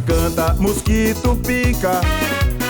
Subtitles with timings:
[0.00, 2.00] canta, mosquito pica.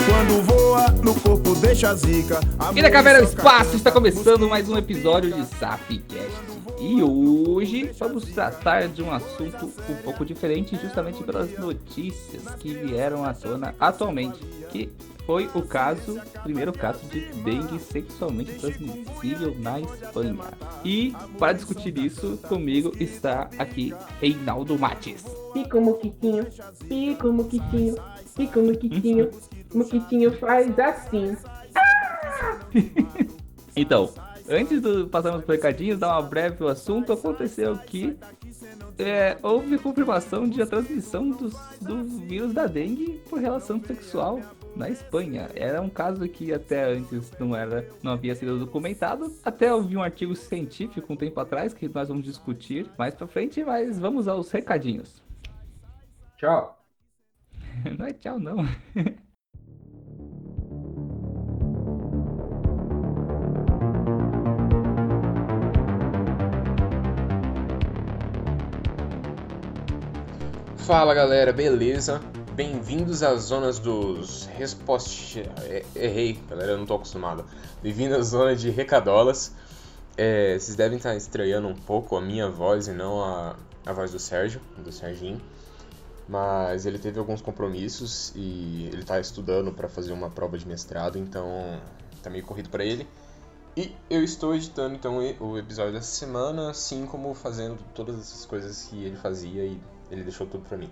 [0.07, 2.41] Quando voa, no corpo deixa a zica.
[2.75, 6.53] E da Caverna Espaço está começando mais um episódio de Sapcast.
[6.80, 13.25] E hoje vamos tratar de um assunto um pouco diferente, justamente pelas notícias que vieram
[13.25, 14.90] à tona atualmente, que
[15.26, 20.36] foi o caso, primeiro caso de dengue sexualmente transmissível na Espanha.
[20.85, 25.25] E para discutir isso, comigo está aqui Reinaldo Mates.
[25.53, 26.46] Pica o moquitinho,
[26.89, 27.95] pica o moquitinho,
[28.35, 29.31] pica o moquitinho.
[29.72, 31.36] O moquitinho faz assim.
[33.75, 34.12] Então,
[34.50, 38.17] antes de passarmos para recadinhos, dar uma breve o assunto, aconteceu que
[38.98, 44.41] é, houve confirmação de a transmissão dos- do vírus da dengue por relação sexual
[44.77, 45.48] na Espanha.
[45.55, 49.33] Era um caso que até antes não era, não havia sido documentado.
[49.45, 53.27] Até eu vi um artigo científico um tempo atrás que nós vamos discutir mais pra
[53.27, 55.23] frente, mas vamos aos recadinhos.
[56.37, 56.78] Tchau.
[57.98, 58.56] Não é tchau não.
[70.77, 72.20] Fala galera, beleza?
[72.55, 75.39] Bem-vindos às zonas dos respost...
[75.39, 77.47] é, Errei, galera, eu não tô acostumado.
[77.83, 79.55] Bem-vindo à zona de recadolas.
[80.19, 84.12] É, vocês devem estar estranhando um pouco a minha voz e não a, a voz
[84.12, 85.41] do Sérgio, do Serginho.
[86.28, 91.19] Mas ele teve alguns compromissos e ele tá estudando para fazer uma prova de mestrado,
[91.19, 91.81] então
[92.22, 93.09] tá meio corrido para ele.
[93.75, 98.83] E eu estou editando então o episódio dessa semana, assim como fazendo todas essas coisas
[98.83, 100.91] que ele fazia e ele deixou tudo pra mim.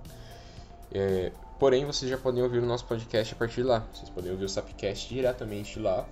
[0.91, 3.85] É, porém, vocês já podem ouvir o nosso podcast a partir de lá.
[3.93, 6.07] Vocês podem ouvir o Sapcast diretamente lá.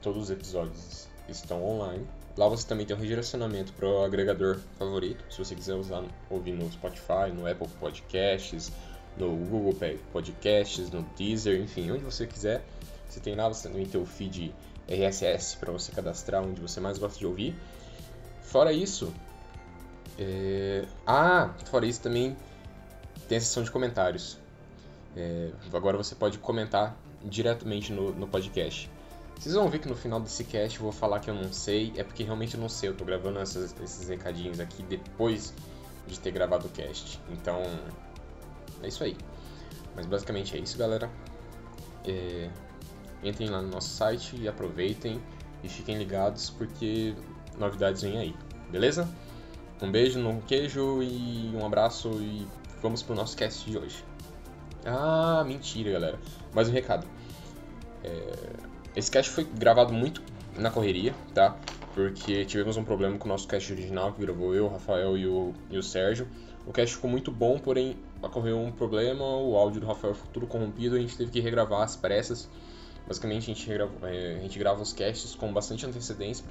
[0.00, 2.06] Todos os episódios estão online.
[2.36, 6.52] Lá você também tem um redirecionamento para o agregador favorito, se você quiser usar, ouvir
[6.52, 8.72] no Spotify, no Apple Podcasts,
[9.20, 9.74] no Google
[10.12, 12.64] Podcasts, no Deezer, enfim, onde você quiser.
[13.08, 14.54] Você tem lá, você também tem o feed
[14.88, 17.54] RSS para você cadastrar onde você mais gosta de ouvir.
[18.42, 19.12] Fora isso,
[20.18, 20.84] é...
[21.06, 22.36] ah, fora isso também
[23.28, 24.38] tem a seção de comentários.
[25.16, 28.90] É, agora você pode comentar diretamente no, no podcast.
[29.38, 31.92] Vocês vão ver que no final desse cast eu vou falar que eu não sei,
[31.96, 35.54] é porque realmente eu não sei, eu tô gravando essas- esses recadinhos aqui depois
[36.06, 37.18] de ter gravado o cast.
[37.30, 37.62] Então,
[38.82, 39.16] é isso aí.
[39.94, 41.10] Mas basicamente é isso, galera.
[42.06, 42.48] É,
[43.22, 45.20] entrem lá no nosso site e aproveitem
[45.62, 47.14] e fiquem ligados porque
[47.58, 48.34] novidades vêm aí,
[48.70, 49.08] beleza?
[49.82, 52.46] Um beijo no queijo e um abraço e
[52.82, 54.04] vamos pro nosso cast de hoje.
[54.84, 56.18] Ah, mentira, galera.
[56.54, 57.06] Mais um recado.
[58.02, 58.32] É,
[58.96, 60.22] Esse cast foi gravado muito
[60.56, 61.56] na correria, tá?
[62.00, 65.26] Porque tivemos um problema com o nosso cast original, que gravou eu, o Rafael e
[65.26, 66.26] o, e o Sérgio.
[66.66, 70.46] O cast ficou muito bom, porém ocorreu um problema, o áudio do Rafael ficou tudo
[70.46, 72.48] corrompido, a gente teve que regravar às pressas.
[73.06, 76.42] Basicamente a gente, regrava, é, a gente grava os casts com bastante antecedência,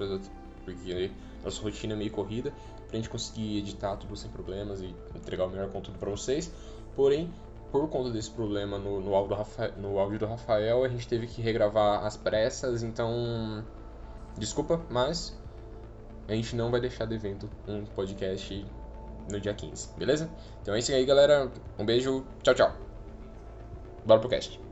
[0.63, 1.11] porque
[1.43, 2.53] nossa rotina é meio corrida,
[2.87, 6.51] pra gente conseguir editar tudo sem problemas e entregar o melhor conteúdo pra vocês.
[6.95, 7.33] Porém,
[7.71, 11.07] por conta desse problema no, no, áudio do Rafa- no áudio do Rafael, a gente
[11.07, 13.65] teve que regravar às pressas, então.
[14.37, 15.38] Desculpa, mas
[16.29, 18.65] a gente não vai deixar devendo um podcast
[19.29, 20.29] no dia 15, beleza?
[20.61, 21.51] Então é isso aí, galera.
[21.77, 22.71] Um beijo, tchau, tchau.
[24.05, 24.68] Bora pro cast.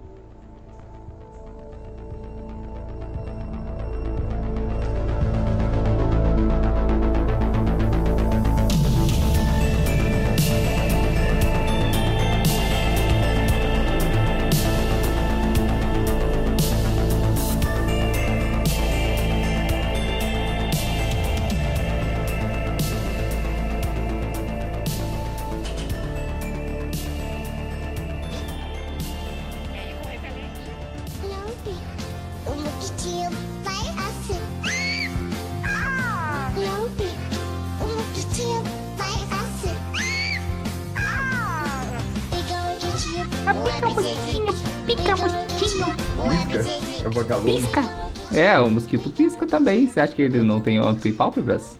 [49.58, 49.88] Também.
[49.88, 51.78] Você acha que ele não tem, tem pálpebras?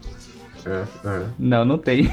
[0.66, 1.26] É, é.
[1.38, 2.08] Não, não tem.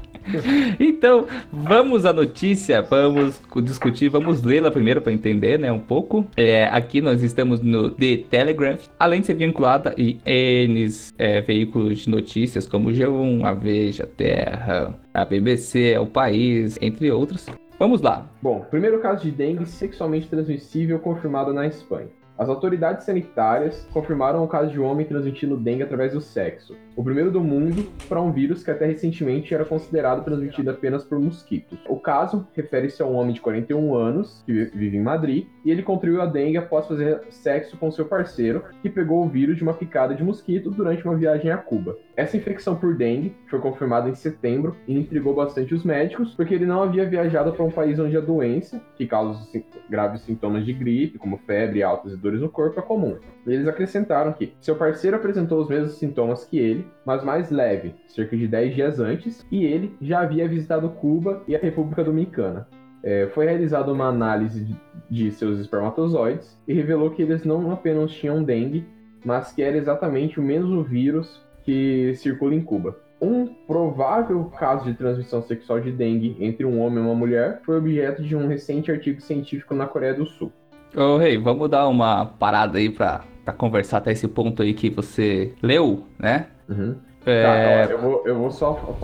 [0.80, 6.26] então, vamos à notícia, vamos discutir, vamos lê-la primeiro para entender, né, um pouco.
[6.36, 10.88] É, aqui nós estamos no The Telegraph, além de ser vinculada em N
[11.18, 17.10] é, veículos de notícias como o G1, a Veja, Terra, a BBC, o País, entre
[17.10, 17.46] outros.
[17.78, 18.26] Vamos lá.
[18.40, 22.08] Bom, primeiro caso de dengue sexualmente transmissível confirmado na Espanha.
[22.38, 27.04] As autoridades sanitárias confirmaram o caso de um homem transmitindo dengue através do sexo, o
[27.04, 31.78] primeiro do mundo para um vírus que até recentemente era considerado transmitido apenas por mosquitos.
[31.88, 35.82] O caso refere-se a um homem de 41 anos que vive em Madrid e ele
[35.82, 39.74] contraiu a dengue após fazer sexo com seu parceiro, que pegou o vírus de uma
[39.74, 41.98] picada de mosquito durante uma viagem a Cuba.
[42.16, 46.64] Essa infecção por dengue foi confirmada em setembro e intrigou bastante os médicos, porque ele
[46.64, 49.46] não havia viajado para um país onde a doença, que causa
[49.90, 53.18] graves sintomas de gripe, como febre, altas e dores no corpo, é comum.
[53.46, 58.36] Eles acrescentaram que seu parceiro apresentou os mesmos sintomas que ele, mas mais leve, cerca
[58.36, 62.66] de 10 dias antes, e ele já havia visitado Cuba e a República Dominicana.
[63.02, 64.66] É, foi realizada uma análise
[65.08, 68.84] de, seus espermatozoides e revelou que eles não apenas tinham dengue,
[69.24, 72.96] mas que era exatamente o mesmo vírus que circula em Cuba.
[73.20, 77.78] Um provável caso de transmissão sexual de dengue entre um homem e uma mulher foi
[77.78, 80.52] objeto de um recente artigo científico na Coreia do Sul.
[80.94, 84.90] Ô, Rei, vamos dar uma parada aí pra, pra conversar até esse ponto aí que
[84.90, 86.48] você leu, né?
[86.68, 86.96] Uhum.
[87.24, 88.96] É, Tá, eu, vou, eu vou só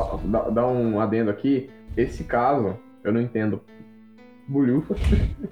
[0.52, 1.70] dar um adendo aqui.
[1.96, 3.60] Esse caso, eu não entendo
[4.48, 4.96] bolhufa.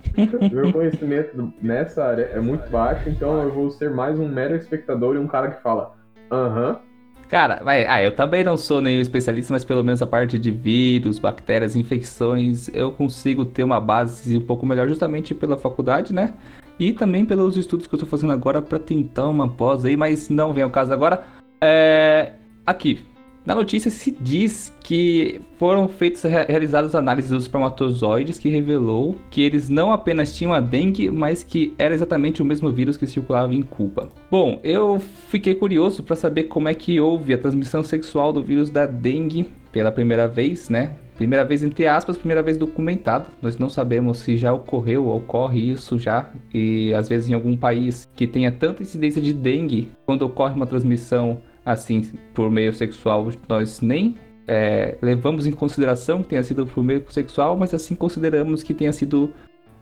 [0.51, 5.15] Meu conhecimento nessa área é muito baixo, então eu vou ser mais um mero espectador
[5.15, 5.95] e um cara que fala
[6.31, 6.81] aham.
[7.29, 10.51] Cara, vai, ah, eu também não sou nenhum especialista, mas pelo menos a parte de
[10.51, 16.35] vírus, bactérias, infecções, eu consigo ter uma base um pouco melhor justamente pela faculdade, né?
[16.81, 20.31] E também pelos estudos que eu tô fazendo agora para tentar uma pós aí, mas
[20.31, 21.23] não vem ao caso agora.
[21.61, 22.32] É,
[22.65, 23.00] aqui,
[23.44, 29.43] na notícia se diz que foram feitas re- realizadas análises dos espermatozoides que revelou que
[29.43, 33.55] eles não apenas tinham a dengue, mas que era exatamente o mesmo vírus que circulava
[33.55, 34.09] em Cuba.
[34.31, 38.71] Bom, eu fiquei curioso para saber como é que houve a transmissão sexual do vírus
[38.71, 40.93] da dengue pela primeira vez, né?
[41.21, 43.27] Primeira vez entre aspas, primeira vez documentado.
[43.43, 46.31] Nós não sabemos se já ocorreu ou ocorre isso já.
[46.55, 50.67] E às vezes em algum país que tenha tanta incidência de dengue, quando ocorre uma
[50.67, 54.17] transmissão assim por meio sexual, nós nem
[54.49, 58.91] é, levamos em consideração que tenha sido por meio sexual, mas assim consideramos que tenha
[58.91, 59.31] sido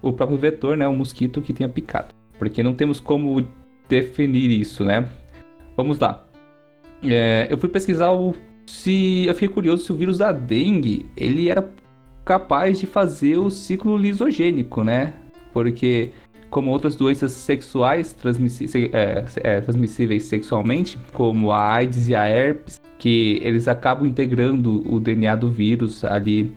[0.03, 2.13] o próprio vetor, né, o mosquito que tenha picado.
[2.37, 3.47] Porque não temos como
[3.89, 5.09] definir isso, né?
[5.77, 6.27] Vamos lá.
[7.05, 8.35] É, eu fui pesquisar o
[8.69, 11.69] se eu fiquei curioso se o vírus da dengue ele era
[12.25, 15.15] capaz de fazer o ciclo lisogênico, né?
[15.55, 16.11] Porque
[16.51, 18.15] como outras doenças sexuais
[18.93, 25.01] é, é, transmissíveis sexualmente, como a AIDS e a herpes, que eles acabam integrando o
[25.01, 26.53] DNA do vírus ali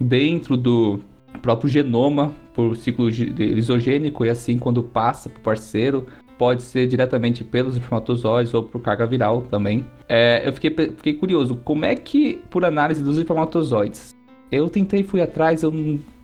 [0.00, 1.00] dentro do
[1.40, 6.06] próprio genoma por ciclo lisogênico e assim quando passa para o parceiro
[6.38, 9.86] pode ser diretamente pelos espermatozoides ou por carga viral também.
[10.08, 14.16] É, eu fiquei, fiquei curioso, como é que, por análise dos espermatozoides,
[14.50, 15.72] eu tentei, fui atrás, eu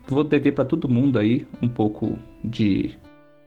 [0.06, 2.96] vou dever para todo mundo aí um pouco de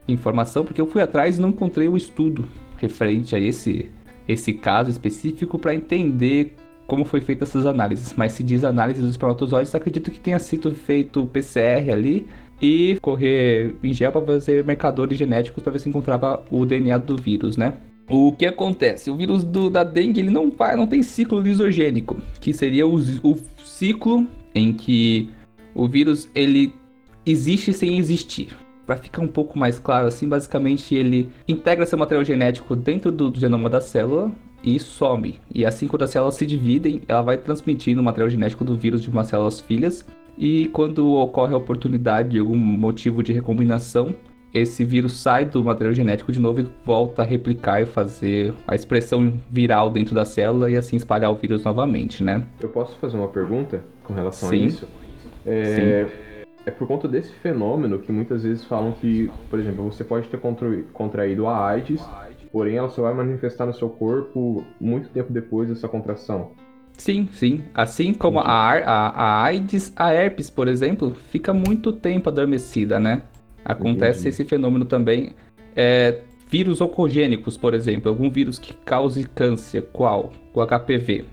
[0.08, 2.44] informação, porque eu fui atrás e não encontrei o estudo
[2.76, 3.90] referente a esse,
[4.26, 8.12] esse caso específico para entender como foi feita essas análises.
[8.16, 12.26] Mas se diz análise dos espermatozoides, acredito que tenha sido feito PCR ali
[12.62, 17.16] e correr em gel para fazer marcadores genéticos para ver se encontrava o DNA do
[17.16, 17.74] vírus, né?
[18.08, 19.10] O que acontece?
[19.10, 23.36] O vírus do- da dengue ele não, não tem ciclo lisogênico, que seria o, o
[23.64, 25.28] ciclo em que
[25.74, 26.72] o vírus ele
[27.26, 28.56] existe sem existir.
[28.86, 33.30] Para ficar um pouco mais claro, assim, basicamente ele integra seu material genético dentro do,
[33.30, 34.30] do genoma da célula
[34.62, 35.40] e some.
[35.52, 39.00] E assim, quando as células se dividem, ela vai transmitindo o material genético do vírus
[39.02, 40.04] de umas células filhas.
[40.36, 44.14] E quando ocorre a oportunidade de algum motivo de recombinação,
[44.52, 48.74] esse vírus sai do material genético de novo e volta a replicar e fazer a
[48.74, 52.44] expressão viral dentro da célula e assim espalhar o vírus novamente, né?
[52.60, 54.64] Eu posso fazer uma pergunta com relação Sim.
[54.64, 54.88] a isso?
[55.46, 56.06] É,
[56.66, 60.38] é por conta desse fenômeno que muitas vezes falam que, por exemplo, você pode ter
[60.38, 62.02] contra- contraído a AIDS,
[62.52, 66.52] porém ela só vai manifestar no seu corpo muito tempo depois dessa contração.
[66.96, 67.62] Sim, sim.
[67.74, 73.00] Assim como a, ar- a, a AIDS, a herpes, por exemplo, fica muito tempo adormecida,
[73.00, 73.22] né?
[73.64, 74.28] Acontece Entendi.
[74.28, 75.32] esse fenômeno também.
[75.74, 80.32] É, vírus oncogênicos, por exemplo, algum vírus que cause câncer, qual?
[80.54, 81.24] O HPV.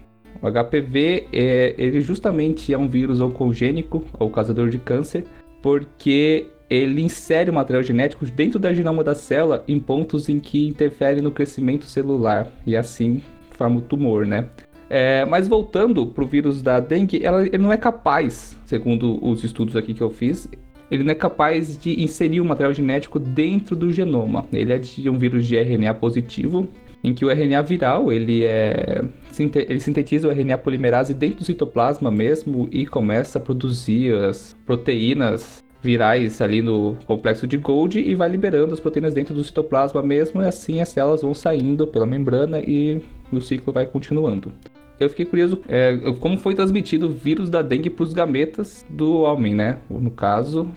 [0.42, 5.26] O HPV, é, ele justamente é um vírus oncogênico, ou causador de câncer,
[5.62, 10.68] porque ele insere o material genético dentro da genoma da célula em pontos em que
[10.68, 14.48] interfere no crescimento celular e assim forma o tumor, né?
[14.90, 19.44] É, mas voltando para o vírus da dengue, ela, ele não é capaz, segundo os
[19.44, 20.50] estudos aqui que eu fiz,
[20.90, 24.48] ele não é capaz de inserir o material genético dentro do genoma.
[24.52, 26.68] Ele é de um vírus de RNA positivo,
[27.04, 29.04] em que o RNA viral ele é
[29.40, 35.64] ele sintetiza o RNA polimerase dentro do citoplasma mesmo e começa a produzir as proteínas
[35.82, 40.42] virais ali no complexo de Golgi e vai liberando as proteínas dentro do citoplasma mesmo,
[40.42, 44.52] e assim as células vão saindo pela membrana e o ciclo vai continuando.
[45.00, 49.22] Eu fiquei curioso é, como foi transmitido o vírus da dengue para os gametas do
[49.22, 49.80] homem, né?
[49.90, 50.70] No caso,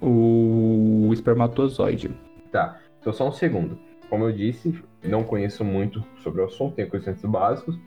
[0.00, 2.10] o espermatozoide.
[2.50, 3.78] Tá, então só um segundo.
[4.08, 7.78] Como eu disse, não conheço muito sobre o assunto, tenho conhecimentos básicos.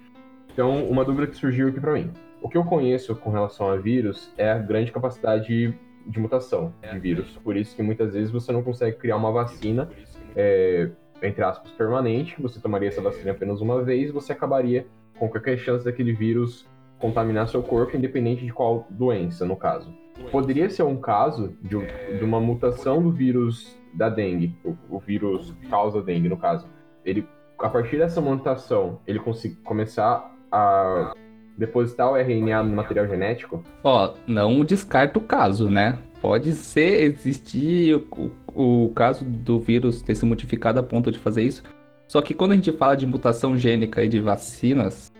[0.52, 2.12] Então, uma dúvida que surgiu aqui para mim.
[2.42, 5.74] O que eu conheço com relação a vírus é a grande capacidade
[6.06, 7.38] de mutação de vírus.
[7.44, 9.90] Por isso que muitas vezes você não consegue criar uma vacina,
[10.36, 10.90] é,
[11.22, 12.36] entre aspas, permanente.
[12.42, 14.86] Você tomaria essa vacina apenas uma vez, você acabaria
[15.20, 16.66] com qualquer chance daquele vírus
[16.98, 19.94] contaminar seu corpo, independente de qual doença, no caso.
[20.32, 21.78] Poderia ser um caso de,
[22.18, 26.68] de uma mutação do vírus da dengue, o, o, vírus causa dengue, no caso.
[27.06, 31.14] Ele, a partir dessa mutação, ele conseguir começar a
[31.58, 33.64] depositar o RNA no material genético?
[33.84, 35.98] Ó, não descarta o caso, né?
[36.22, 41.20] Pode ser existir o, o, o caso do vírus ter se modificado a ponto de
[41.20, 41.64] fazer isso.
[42.10, 45.14] Só que quando a gente fala de mutação gênica e de vacinas,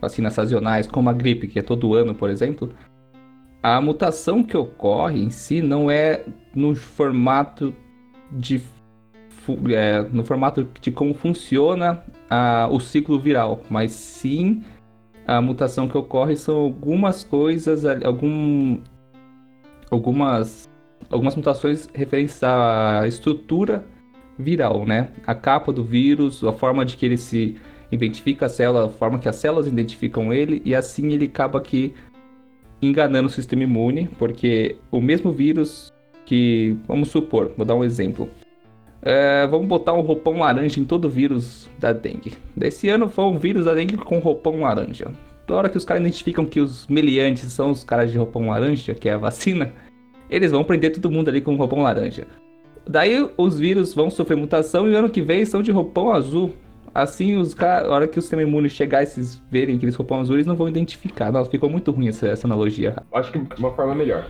[0.00, 2.72] vacinas sazonais, como a gripe, que é todo ano, por exemplo,
[3.62, 6.24] a mutação que ocorre em si não é
[6.54, 7.74] no formato
[8.32, 8.62] de
[9.70, 12.02] é, no formato de como funciona
[12.70, 14.62] o ciclo viral, mas sim
[15.26, 18.80] a mutação que ocorre são algumas coisas, algum,
[19.90, 20.70] algumas,
[21.10, 23.84] algumas mutações referentes à estrutura
[24.38, 25.08] viral, né?
[25.26, 27.56] A capa do vírus, a forma de que ele se
[27.90, 31.94] identifica a célula, a forma que as células identificam ele, e assim ele acaba aqui
[32.80, 35.92] enganando o sistema imune, porque o mesmo vírus
[36.24, 38.28] que, vamos supor, vou dar um exemplo,
[39.02, 42.34] é, vamos botar um roupão laranja em todo o vírus da dengue.
[42.56, 45.10] Desse ano foi um vírus da dengue com roupão laranja.
[45.48, 48.94] Na hora que os caras identificam que os meliantes são os caras de roupão laranja,
[48.94, 49.72] que é a vacina,
[50.28, 52.26] eles vão prender todo mundo ali com roupão laranja.
[52.88, 56.54] Daí os vírus vão sofrer mutação e ano que vem são de roupão azul.
[56.94, 60.20] Assim, os caras, na hora que o sistema imune chegar e vocês verem aqueles roupão
[60.20, 61.30] azul, eles não vão identificar.
[61.30, 62.96] Nossa, ficou muito ruim essa, essa analogia.
[63.12, 64.26] Acho que uma forma melhor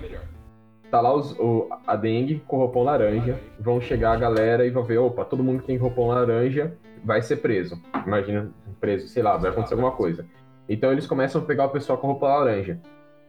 [0.90, 4.84] tá lá os, o, a dengue com roupão laranja, vão chegar a galera e vão
[4.84, 7.80] ver, opa, todo mundo que tem roupão laranja vai ser preso.
[8.06, 8.50] Imagina,
[8.80, 10.26] preso, sei lá, vai acontecer alguma coisa.
[10.68, 12.80] Então eles começam a pegar o pessoal com roupão laranja.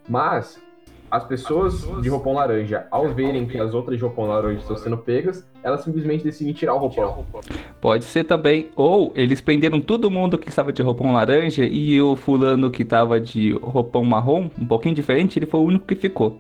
[0.07, 0.62] Mas
[1.12, 4.98] as pessoas de roupão laranja, ao verem que as outras de roupão laranja estão sendo
[4.98, 7.25] pegas, elas simplesmente decidem tirar o roupão.
[7.82, 12.16] Pode ser também, ou eles prenderam todo mundo que estava de roupão laranja e o
[12.16, 16.38] fulano que estava de roupão marrom, um pouquinho diferente, ele foi o único que ficou.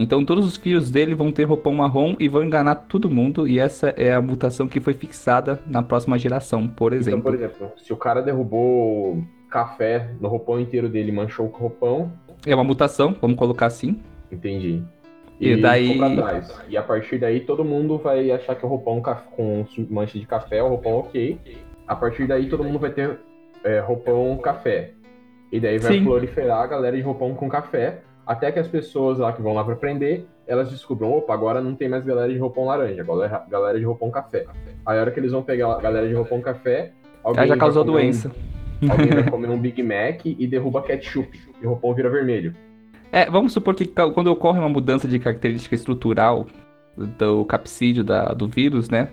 [0.00, 3.48] Então todos os filhos dele vão ter roupão marrom e vão enganar todo mundo.
[3.48, 7.18] E essa é a mutação que foi fixada na próxima geração, por exemplo.
[7.18, 12.12] Então, por exemplo, se o cara derrubou café no roupão inteiro dele, manchou o roupão.
[12.46, 14.00] É uma mutação, vamos colocar assim.
[14.30, 14.82] Entendi.
[15.40, 15.98] E, e daí.
[16.68, 19.00] E a partir daí todo mundo vai achar que o roupão
[19.34, 21.38] com mancha de café é o roupão ok.
[21.86, 23.18] A partir daí todo mundo vai ter
[23.64, 24.92] é, roupão café.
[25.50, 26.04] E daí vai Sim.
[26.04, 29.64] proliferar a galera de roupão com café até que as pessoas lá que vão lá
[29.64, 33.50] para aprender, elas descubram, opa, agora não tem mais galera de roupão laranja, agora é
[33.50, 34.44] galera de roupão café.
[34.84, 36.92] Aí a hora que eles vão pegar a galera de roupão café,
[37.24, 38.28] alguém já causou doença.
[38.28, 38.57] Um,
[38.88, 42.54] alguém vai comer um Big Mac e derruba ketchup, e o roupão vira vermelho.
[43.10, 46.46] É, vamos supor que quando ocorre uma mudança de característica estrutural
[46.96, 49.08] do capsídeo da, do vírus, né?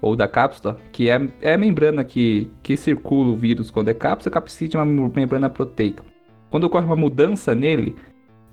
[0.00, 3.94] Ou da cápsula, que é, é a membrana que, que circula o vírus quando é
[3.94, 6.04] cápsula, capsídeo é uma membrana proteica.
[6.50, 7.94] Quando ocorre uma mudança nele,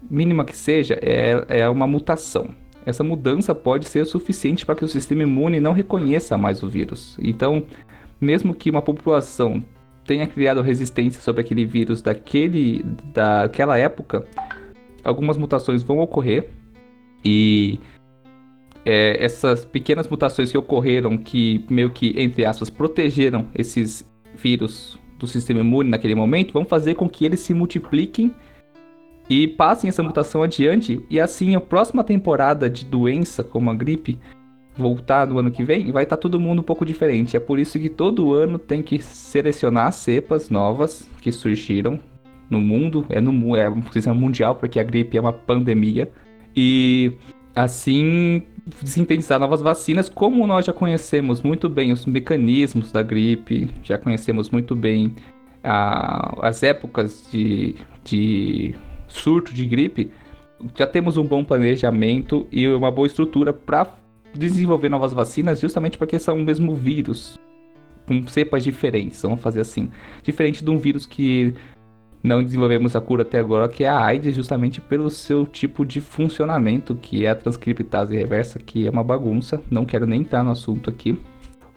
[0.10, 2.50] mínima que seja, é, é uma mutação.
[2.86, 7.18] Essa mudança pode ser suficiente para que o sistema imune não reconheça mais o vírus.
[7.22, 7.64] Então,
[8.22, 9.64] mesmo que uma população
[10.10, 14.26] tenha criado resistência sobre aquele vírus daquele, daquela época,
[15.04, 16.50] algumas mutações vão ocorrer.
[17.24, 17.80] E
[18.84, 24.04] é, essas pequenas mutações que ocorreram, que meio que, entre aspas, protegeram esses
[24.36, 28.34] vírus do sistema imune naquele momento, vão fazer com que eles se multipliquem
[29.30, 34.18] e passem essa mutação adiante, e assim a próxima temporada de doença, como a gripe,
[34.80, 37.36] voltar no ano que vem, vai estar tá todo mundo um pouco diferente.
[37.36, 42.00] É por isso que todo ano tem que selecionar cepas novas que surgiram
[42.50, 46.10] no mundo, é no é um sistema mundial, porque a gripe é uma pandemia.
[46.56, 47.14] E
[47.56, 48.44] assim
[48.84, 54.50] sintetizar novas vacinas, como nós já conhecemos muito bem os mecanismos da gripe, já conhecemos
[54.50, 55.16] muito bem
[55.64, 58.76] a, as épocas de, de
[59.08, 60.12] surto de gripe,
[60.78, 63.88] já temos um bom planejamento e uma boa estrutura para
[64.34, 67.40] desenvolver novas vacinas, justamente porque são o mesmo vírus,
[68.08, 69.92] com cepas diferentes, vamos fazer assim.
[70.24, 71.54] Diferente de um vírus que
[72.22, 76.02] não desenvolvemos a cura até agora, que é a AIDS, justamente pelo seu tipo de
[76.02, 79.62] funcionamento, que é a transcriptase reversa, que é uma bagunça.
[79.72, 81.20] Não quero nem entrar no assunto aqui.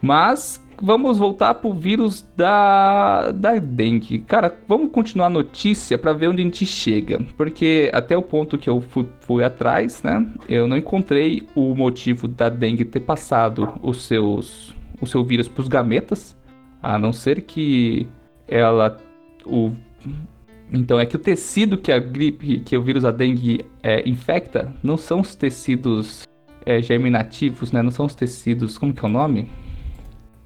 [0.00, 4.18] Mas vamos voltar pro vírus da, da dengue.
[4.18, 7.24] Cara, vamos continuar a notícia para ver onde a gente chega.
[7.36, 10.26] Porque até o ponto que eu fui, fui atrás, né?
[10.48, 15.68] Eu não encontrei o motivo da dengue ter passado os seus, o seu vírus pros
[15.68, 16.36] gametas.
[16.82, 18.08] A não ser que
[18.48, 18.98] ela.
[19.46, 19.70] O,
[20.72, 24.74] então é que o tecido que a gripe, que o vírus da dengue é, infecta,
[24.82, 26.26] não são os tecidos
[26.66, 27.82] é, germinativos, né?
[27.82, 28.76] Não são os tecidos.
[28.76, 29.48] Como que é o nome?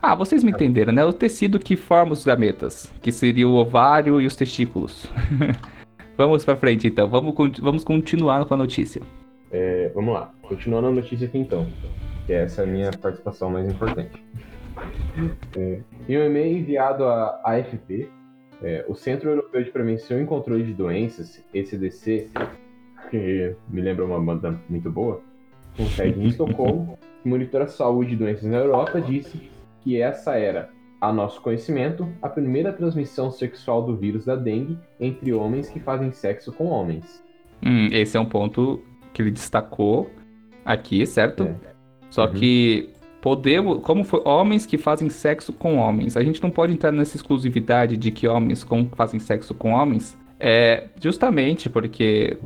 [0.01, 1.05] Ah, vocês me entenderam, né?
[1.05, 5.07] O tecido que forma os gametas, que seria o ovário e os testículos.
[6.17, 9.03] vamos pra frente então, vamos, vamos continuar com a notícia.
[9.51, 11.67] É, vamos lá, continuando a notícia aqui então,
[12.27, 14.23] que essa é a minha participação mais importante.
[15.57, 18.09] É, em um e-mail enviado à AFP,
[18.63, 22.31] é, o Centro Europeu de Prevenção e Controle de Doenças, ECDC,
[23.11, 25.23] que me lembra uma banda muito boa,
[25.77, 29.56] com sede em Estocolmo, que monitora a saúde de doenças na Europa, disse
[29.87, 30.69] que essa era,
[31.01, 36.11] a nosso conhecimento, a primeira transmissão sexual do vírus da dengue entre homens que fazem
[36.11, 37.23] sexo com homens.
[37.65, 40.11] Hum, esse é um ponto que ele destacou
[40.65, 41.45] aqui, certo?
[41.45, 41.55] É.
[42.11, 42.33] Só Uhum.
[42.33, 42.91] que
[43.21, 47.17] podemos, como foi homens que fazem sexo com homens, a gente não pode entrar nessa
[47.17, 52.37] exclusividade de que homens com, fazem sexo com homens, é justamente porque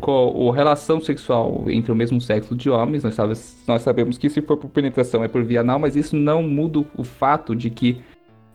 [0.00, 3.34] com a relação sexual entre o mesmo sexo de homens, nós, sabe-
[3.66, 6.84] nós sabemos que se for por penetração é por via anal, mas isso não muda
[6.96, 8.00] o fato de que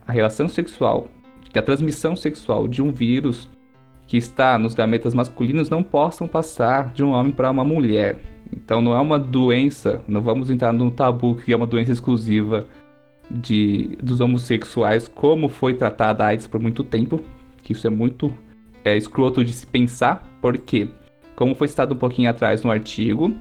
[0.06, 1.08] a relação sexual,
[1.52, 3.48] que a transmissão sexual de um vírus
[4.06, 8.18] que está nos gametas masculinos não possam passar de um homem para uma mulher.
[8.50, 12.66] Então não é uma doença, não vamos entrar num tabu que é uma doença exclusiva
[13.30, 17.20] de, dos homossexuais, como foi tratada a AIDS por muito tempo,
[17.62, 18.32] que isso é muito
[18.82, 20.88] é, escroto de se pensar, porque,
[21.38, 23.32] como foi citado um pouquinho atrás no artigo,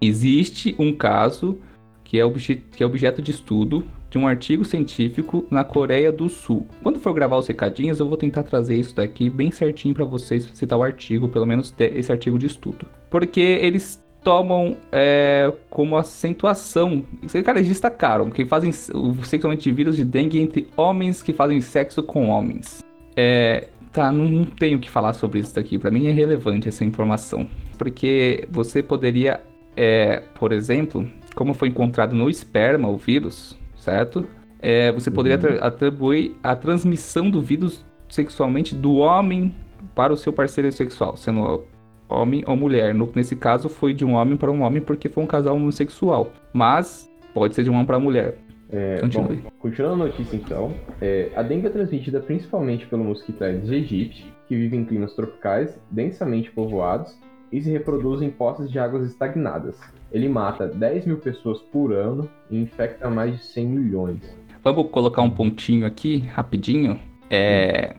[0.00, 1.60] existe um caso
[2.02, 2.24] que é,
[2.72, 6.66] que é objeto de estudo de um artigo científico na Coreia do Sul.
[6.82, 10.48] Quando for gravar os recadinhos, eu vou tentar trazer isso daqui bem certinho para vocês,
[10.54, 12.86] citar o artigo, pelo menos esse artigo de estudo.
[13.10, 17.04] Porque eles tomam é, como acentuação.
[17.44, 21.60] Cara, eles destacaram que fazem o sexualmente de vírus de dengue entre homens que fazem
[21.60, 22.82] sexo com homens.
[23.14, 25.78] É, tá, não, não tenho o que falar sobre isso daqui.
[25.78, 27.48] Pra mim é irrelevante essa informação.
[27.78, 29.40] Porque você poderia,
[29.76, 34.26] é, por exemplo, como foi encontrado no esperma o vírus, certo?
[34.60, 39.54] É, você poderia atra- atribuir a transmissão do vírus sexualmente do homem
[39.94, 41.64] para o seu parceiro sexual, sendo
[42.08, 42.94] homem ou mulher.
[42.94, 46.32] No- nesse caso, foi de um homem para um homem porque foi um casal homossexual.
[46.52, 48.38] Mas pode ser de um homem para mulher.
[48.70, 49.36] É, Continue.
[49.36, 54.32] bom, continuando a notícia então, é, a dengue é transmitida principalmente pelo mosquito Aedes aegypti,
[54.46, 57.18] que vive em climas tropicais densamente povoados
[57.50, 59.76] e se reproduz em poças de águas estagnadas.
[60.12, 64.38] Ele mata 10 mil pessoas por ano e infecta mais de 100 milhões.
[64.62, 67.00] Vamos colocar um pontinho aqui, rapidinho.
[67.28, 67.96] É,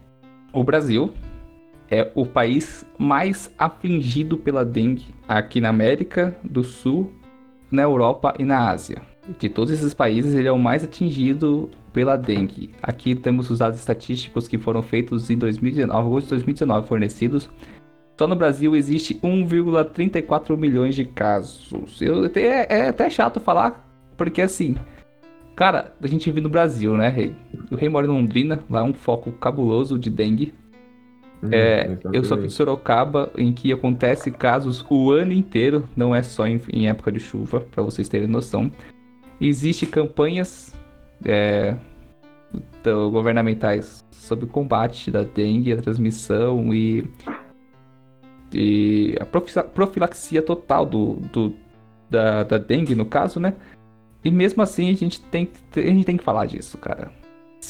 [0.54, 1.14] o Brasil
[1.92, 7.12] é o país mais afligido pela dengue aqui na América do Sul,
[7.70, 9.02] na Europa e na Ásia.
[9.40, 12.72] De todos esses países, ele é o mais atingido pela dengue.
[12.82, 17.50] Aqui temos os dados estatísticos que foram feitos em 2019, agosto de 2019, fornecidos.
[18.18, 22.02] Só no Brasil existe 1,34 milhões de casos.
[22.02, 24.76] Eu, é, é até chato falar, porque assim,
[25.58, 27.36] Cara, a gente vive no Brasil, né, Rei?
[27.72, 30.54] O Rei mora em Londrina, lá é um foco cabuloso de dengue.
[31.52, 36.14] É, Então, eu sou aqui de Sorocaba, em que acontece casos o ano inteiro, não
[36.14, 38.72] é só em, em época de chuva, pra vocês terem noção.
[39.40, 40.74] Existem campanhas
[41.24, 41.76] é,
[42.84, 47.06] do- governamentais sobre o combate da dengue, a transmissão e,
[48.54, 51.54] e a profila- profilaxia total do, do-
[52.10, 53.54] da, da dengue, no caso, né?
[54.24, 57.12] E mesmo assim a gente tem, a gente tem que falar disso, cara.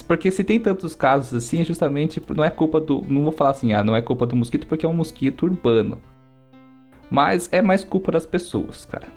[0.07, 3.01] Porque se tem tantos casos assim, é justamente não é culpa do.
[3.07, 5.99] Não vou falar assim, ah, não é culpa do mosquito porque é um mosquito urbano.
[7.09, 9.07] Mas é mais culpa das pessoas, cara.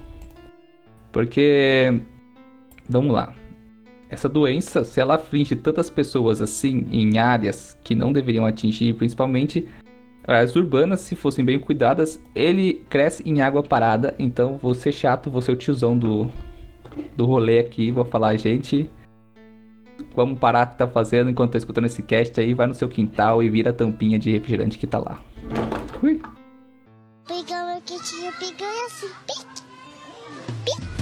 [1.13, 2.01] Porque.
[2.91, 3.33] Vamos lá.
[4.09, 9.69] Essa doença, se ela aflige tantas pessoas assim, em áreas que não deveriam atingir, principalmente
[10.27, 14.15] As urbanas, se fossem bem cuidadas, ele cresce em água parada.
[14.19, 16.31] Então, vou ser chato, vou ser o tiozão do,
[17.17, 17.91] do rolê aqui.
[17.91, 18.91] Vou falar, gente,
[20.15, 22.53] vamos parar o que tá fazendo enquanto tá escutando esse cast aí.
[22.55, 25.21] Vai no seu quintal e vira a tampinha de refrigerante que tá lá.
[26.03, 26.21] Ui.
[27.27, 29.63] Pegar o quietinho, pegar assim, pique,
[30.65, 31.00] pique.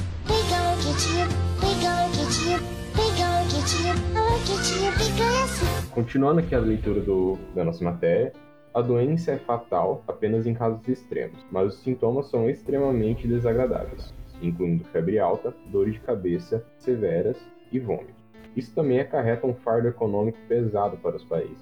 [5.90, 8.32] Continuando aqui a leitura do, da nossa matéria,
[8.72, 14.84] a doença é fatal apenas em casos extremos, mas os sintomas são extremamente desagradáveis, incluindo
[14.84, 17.36] febre alta, dores de cabeça severas
[17.72, 18.14] e vômito.
[18.56, 21.58] Isso também acarreta um fardo econômico pesado para os países,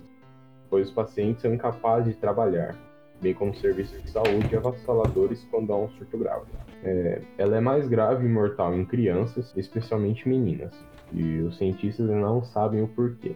[0.69, 2.77] pois os pacientes são incapazes de trabalhar,
[3.21, 6.47] bem como serviços de saúde avassaladores quando há um surto grave.
[6.83, 10.75] É, ela é mais grave e mortal em crianças, especialmente meninas,
[11.13, 13.35] e os cientistas não sabem o porquê.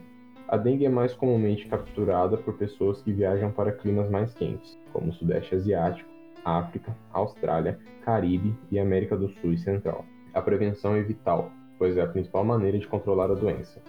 [0.49, 5.11] A dengue é mais comumente capturada por pessoas que viajam para climas mais quentes, como
[5.11, 6.09] o Sudeste Asiático,
[6.45, 10.05] África, Austrália, Caribe e América do Sul e Central.
[10.35, 13.81] A prevenção é vital, pois é a principal maneira de controlar a doença.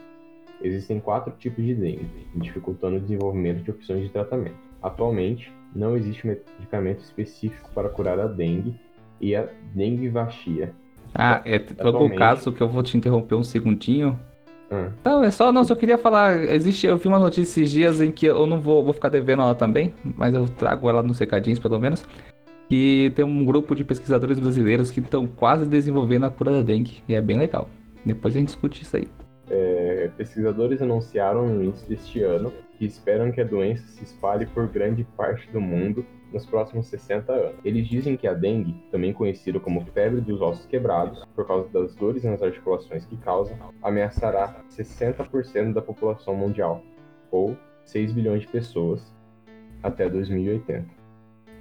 [0.62, 4.60] Existem quatro tipos de dengue, dificultando o desenvolvimento de opções de tratamento.
[4.82, 8.76] Atualmente, não existe medicamento específico para curar a dengue
[9.20, 10.74] e a dengue vachia.
[11.14, 14.20] Ah, é todo o caso que eu vou te interromper um segundinho.
[14.70, 16.42] Ah, Não, é só, não, só queria falar.
[16.44, 19.42] Existe, eu vi uma notícia esses dias em que eu não vou, vou ficar devendo
[19.42, 22.06] ela também, mas eu trago ela nos recadinhos pelo menos.
[22.70, 27.04] Que tem um grupo de pesquisadores brasileiros que estão quase desenvolvendo a cura da dengue.
[27.08, 27.70] E é bem legal.
[28.06, 29.08] Depois a gente discute isso aí.
[30.22, 35.04] Pesquisadores anunciaram no início deste ano que esperam que a doença se espalhe por grande
[35.18, 37.56] parte do mundo nos próximos 60 anos.
[37.66, 41.96] Eles dizem que a dengue, também conhecida como febre dos ossos quebrados, por causa das
[41.96, 46.84] dores nas articulações que causa, ameaçará 60% da população mundial,
[47.32, 49.02] ou 6 bilhões de pessoas,
[49.82, 50.86] até 2080.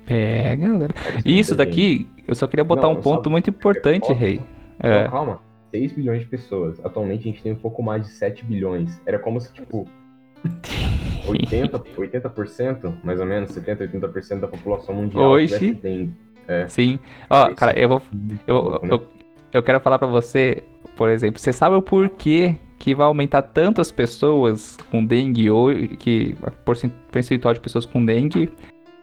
[0.07, 0.95] É, galera.
[1.25, 4.13] E isso daqui, eu só queria botar Não, um ponto muito importante?
[4.13, 4.43] Rei.
[4.83, 5.41] Não, É, calma.
[5.71, 6.79] 6 bilhões de pessoas.
[6.85, 9.01] Atualmente a gente tem um pouco mais de 7 bilhões.
[9.07, 9.87] Era como se, tipo,
[11.27, 16.13] 80%, 80% mais ou menos, 70%, 80% da população mundial Hoje- tivesse dengue.
[16.69, 16.99] sim.
[17.29, 17.57] Ó, Isso.
[17.57, 18.03] cara, eu vou.
[18.47, 18.95] Eu, Louco, né?
[18.95, 19.07] eu,
[19.53, 20.63] eu quero falar pra você,
[20.97, 25.89] por exemplo, você sabe o porquê que vai aumentar tanto as pessoas com dengue hoje,
[25.89, 26.35] que
[27.13, 28.51] percentual de pessoas com dengue,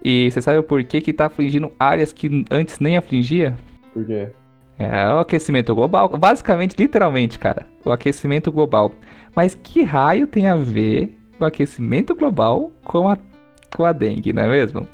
[0.04, 3.56] e você sabe o porquê que tá afligindo áreas que antes nem afligia?
[3.94, 4.30] Por quê?
[4.80, 8.92] É o aquecimento global, basicamente, literalmente, cara, o aquecimento global.
[9.36, 13.18] Mas que raio tem a ver o aquecimento global com a,
[13.76, 14.88] com a dengue, não é mesmo?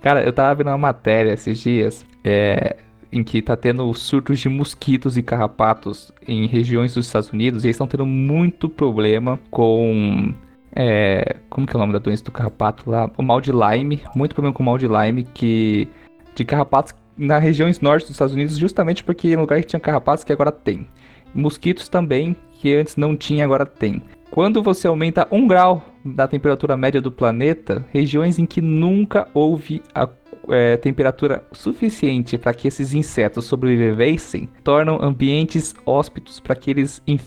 [0.00, 2.76] Cara, eu tava vendo uma matéria esses dias, é,
[3.12, 7.66] em que tá tendo surtos de mosquitos e carrapatos em regiões dos Estados Unidos, e
[7.66, 10.32] eles estão tendo muito problema com.
[10.74, 13.10] é, como que é o nome da doença do carrapato lá?
[13.18, 15.88] O mal de Lyme, muito problema com o mal de Lyme, que.
[16.34, 19.80] de carrapatos nas regiões norte dos Estados Unidos, justamente porque é um lugar que tinha
[19.80, 20.86] carrapatos que agora tem.
[21.34, 24.02] Mosquitos também, que antes não tinha, agora tem.
[24.30, 29.82] Quando você aumenta um grau da temperatura média do planeta, regiões em que nunca houve
[29.94, 30.08] a
[30.48, 37.22] é, temperatura suficiente para que esses insetos sobrevivessem, tornam ambientes hóspedos para que eles inf-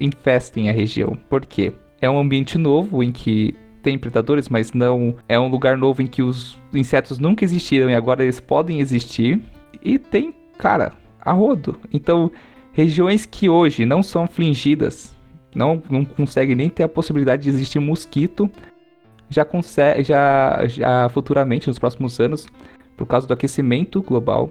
[0.00, 1.16] infestem a região.
[1.28, 1.72] Por quê?
[2.00, 6.06] É um ambiente novo em que tem predadores, mas não é um lugar novo em
[6.06, 9.40] que os insetos nunca existiram e agora eles podem existir.
[9.82, 11.78] E tem, cara, a rodo.
[11.92, 12.30] Então,
[12.72, 15.14] regiões que hoje não são afligidas,
[15.54, 18.50] não, não conseguem nem ter a possibilidade de existir mosquito,
[19.30, 22.46] já consegue, já, já futuramente, nos próximos anos,
[22.96, 24.50] por causa do aquecimento global,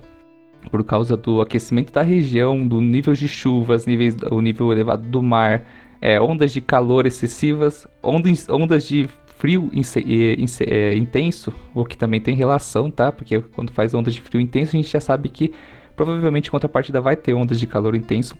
[0.70, 5.22] por causa do aquecimento da região, do nível de chuvas, níveis, o nível elevado do
[5.22, 5.64] mar,
[6.02, 12.36] é, ondas de calor excessivas, ondas, ondas de frio eh, intenso, o que também tem
[12.36, 13.12] relação, tá?
[13.12, 15.54] Porque quando faz ondas de frio intenso, a gente já sabe que
[15.96, 18.36] provavelmente contrapartida vai ter ondas de calor intenso.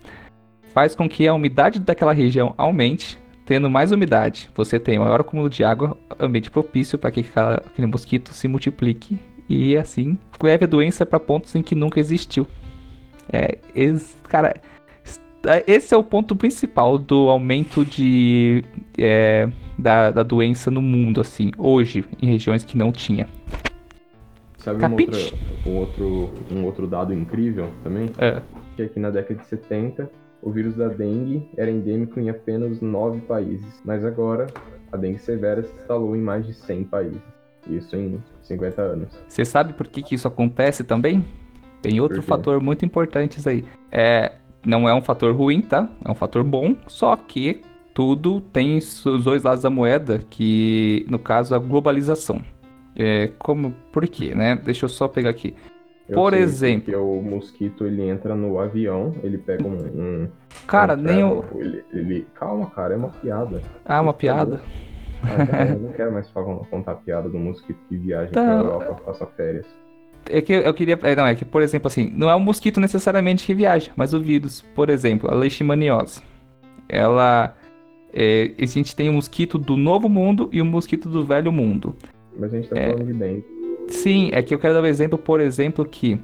[0.74, 4.50] Faz com que a umidade daquela região aumente, tendo mais umidade.
[4.56, 9.78] Você tem maior acúmulo de água, ambiente propício para que aquele mosquito se multiplique e
[9.78, 12.46] assim leve a doença para pontos em que nunca existiu.
[13.32, 13.58] É,
[14.24, 14.56] cara,
[15.66, 18.64] esse é o ponto principal do aumento de
[18.98, 23.28] é, da, da doença no mundo, assim, hoje, em regiões que não tinha.
[24.58, 25.20] Sabe uma outra-
[25.66, 28.10] um, outro, um outro dado incrível também?
[28.18, 28.42] É.
[28.76, 30.10] Que aqui na década de 70,
[30.42, 33.82] o vírus da dengue era endêmico em apenas 9 países.
[33.86, 34.48] Mas agora,
[34.92, 37.22] a dengue severa se instalou em mais de 100 países.
[37.70, 39.10] Isso em 50 anos.
[39.28, 41.24] Você sabe por que, que isso acontece também?
[41.82, 43.64] Tem outro fator muito importante aí.
[43.92, 44.34] É,
[44.68, 45.88] não é um fator ruim, tá?
[46.04, 47.62] É um fator bom, só que
[47.94, 52.42] tudo tem os dois lados da moeda, que no caso a globalização.
[52.96, 54.56] É, como, por quê, né?
[54.56, 55.56] Deixa eu só pegar aqui.
[56.10, 56.96] Eu Por exemplo.
[57.02, 59.78] O mosquito ele entra no avião, ele pega um.
[60.24, 60.28] um
[60.66, 61.44] Cara, um nem o.
[61.56, 63.62] ele, ele- Calma, cara, é uma piada.
[63.86, 64.62] Ah, uma piada.
[65.24, 68.44] Ah, cara, eu não quero mais falar, contar a piada do mosquito que viaja Tá.
[68.44, 69.66] pra Europa passa férias.
[70.30, 71.00] É que eu queria.
[71.04, 74.14] é, Não, é que, por exemplo, assim, não é o mosquito necessariamente que viaja, mas
[74.14, 74.64] o vírus.
[74.76, 76.22] Por exemplo, a leishmaniose.
[76.90, 77.56] Ela.
[78.14, 81.96] é, a gente tem o mosquito do novo mundo e o mosquito do velho mundo.
[82.40, 82.92] Mas a gente tá É.
[82.92, 83.46] falando de dengue.
[83.90, 86.20] Sim, é que eu quero dar um exemplo, por exemplo, que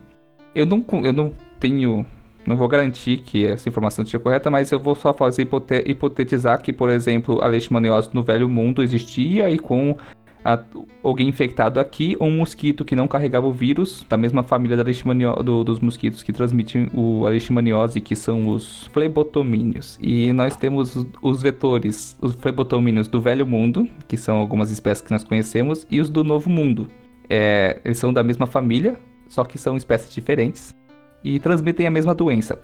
[0.56, 2.06] eu não, eu não tenho.
[2.46, 6.62] Não vou garantir que essa informação esteja correta, mas eu vou só fazer hipote- hipotetizar
[6.62, 9.96] que, por exemplo, a leishmaniose no velho mundo existia e com
[10.44, 10.62] a-
[11.02, 15.64] alguém infectado aqui, um mosquito que não carregava o vírus, da mesma família da do-
[15.64, 19.98] dos mosquitos que transmitem o, a leishmaniose, que são os flebotomíneos.
[20.02, 25.04] E nós temos os, os vetores, os flebotomíneos do velho mundo, que são algumas espécies
[25.06, 26.88] que nós conhecemos, e os do novo mundo.
[27.30, 30.76] É, eles são da mesma família, só que são espécies diferentes
[31.24, 32.60] e transmitem a mesma doença.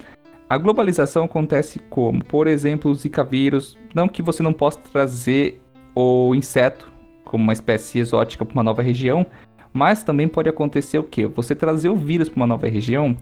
[0.49, 5.61] A globalização acontece como, por exemplo, o Zika vírus, não que você não possa trazer
[5.95, 6.88] o inseto
[7.29, 9.23] como uma espécie exótica para uma nova região,
[9.71, 11.27] mas também pode acontecer o quê?
[11.27, 13.15] Você trazer o vírus para uma nova região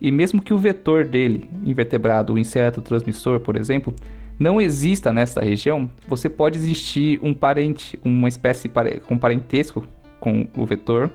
[0.00, 3.92] e mesmo que o vetor dele, invertebrado, o inseto transmissor, por exemplo,
[4.38, 8.70] não exista nessa região, você pode existir um parente, uma espécie
[9.04, 9.84] com parentesco
[10.20, 11.10] com o vetor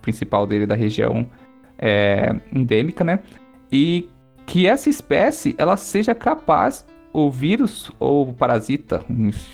[0.00, 1.26] principal dele da região
[1.78, 3.18] é, endêmica, né?
[3.70, 4.08] E
[4.46, 9.04] que essa espécie ela seja capaz, o vírus ou o parasita,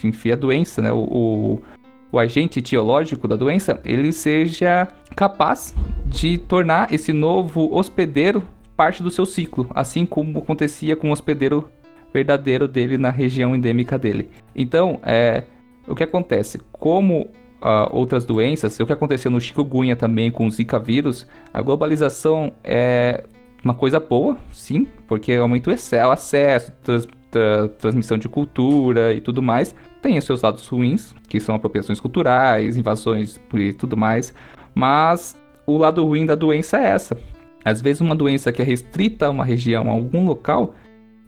[0.04, 0.92] enfim, a doença, né?
[0.92, 1.62] O, o,
[2.10, 5.74] o agente etiológico da doença, ele seja capaz
[6.06, 8.42] de tornar esse novo hospedeiro
[8.76, 11.68] parte do seu ciclo, assim como acontecia com o hospedeiro
[12.14, 14.30] verdadeiro dele na região endêmica dele.
[14.54, 15.42] Então, é,
[15.86, 16.60] o que acontece?
[16.72, 17.28] Como
[17.60, 22.52] ah, outras doenças, o que aconteceu no chikungunya também com o Zika vírus, a globalização
[22.62, 23.24] é
[23.64, 29.42] uma coisa boa, sim, porque aumenta o acesso, trans- tra- transmissão de cultura e tudo
[29.42, 29.74] mais.
[30.00, 34.32] Tem os seus lados ruins, que são apropriações culturais, invasões e tudo mais,
[34.74, 37.18] mas o lado ruim da doença é essa.
[37.64, 40.74] Às vezes uma doença que é restrita a uma região, a algum local,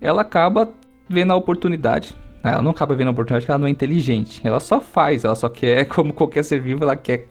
[0.01, 0.73] ela acaba
[1.09, 2.15] vendo a oportunidade.
[2.43, 4.41] Ela não acaba vendo a oportunidade porque ela não é inteligente.
[4.43, 7.27] Ela só faz, ela só quer, como qualquer ser vivo, ela quer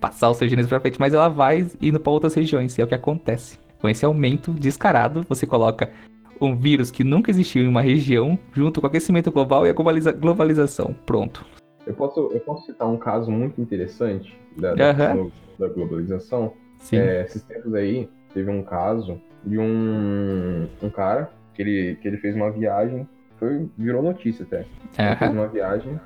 [0.00, 2.86] passar seus genes pra frente, mas ela vai indo para outras regiões, e é o
[2.86, 3.58] que acontece.
[3.80, 5.90] Com esse aumento descarado, você coloca
[6.40, 9.72] um vírus que nunca existiu em uma região, junto com o aquecimento global e a
[9.72, 10.94] globaliza- globalização.
[11.06, 11.44] Pronto.
[11.86, 16.52] Eu posso, eu posso citar um caso muito interessante da, questão da globalização.
[16.78, 16.96] Sim.
[16.96, 22.16] É, esses tempos aí, teve um caso de um, um cara que ele, que ele
[22.16, 23.06] fez uma viagem,
[23.38, 24.64] foi, virou notícia até.
[24.98, 26.00] Ele fez uma viagem,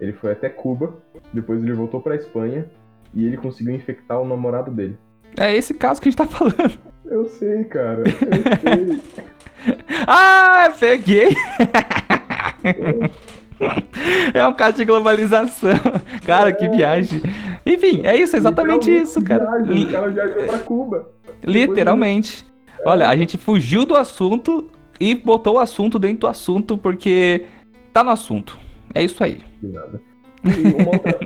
[0.00, 0.94] ele foi até Cuba,
[1.32, 2.66] depois ele voltou pra Espanha
[3.14, 4.96] e ele conseguiu infectar o namorado dele.
[5.36, 6.78] É esse caso que a gente tá falando.
[7.04, 8.02] Eu sei, cara.
[8.04, 9.00] Eu sei.
[10.06, 11.28] Ah, peguei!
[14.32, 15.70] É um caso de globalização.
[16.24, 17.20] Cara, que viagem.
[17.66, 19.62] Enfim, é isso, exatamente Literalmente isso, cara.
[19.62, 21.08] viagem, O cara viajou pra Cuba.
[21.42, 22.46] Literalmente.
[22.84, 27.46] Olha, a gente fugiu do assunto e botou o assunto dentro do assunto porque
[27.92, 28.56] tá no assunto.
[28.94, 29.40] É isso aí.
[29.60, 30.00] De nada.
[30.44, 31.18] E uma outra.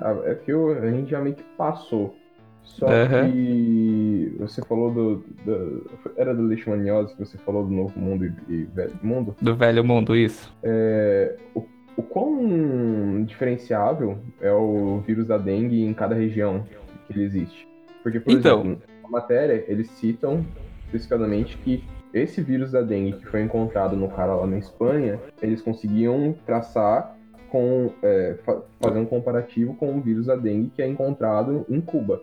[0.00, 2.16] Ah, é que a gente já meio que passou.
[2.64, 3.30] Só Aham.
[3.30, 8.32] que você falou do, do- Era do Leishmaniose que você falou do Novo Mundo e,
[8.52, 9.36] e Velho Mundo.
[9.40, 10.52] Do velho mundo, isso.
[10.62, 11.64] É, o,
[11.96, 16.64] o quão diferenciável é o vírus da dengue em cada região
[17.06, 17.68] que ele existe?
[18.02, 18.60] Porque, por Então.
[18.62, 20.44] exemplo, na matéria, eles citam
[20.86, 25.60] especificamente que esse vírus da dengue que foi encontrado no cara lá na Espanha, eles
[25.62, 27.16] conseguiam traçar
[27.50, 31.80] com é, fa- fazer um comparativo com o vírus da dengue que é encontrado em
[31.80, 32.20] Cuba.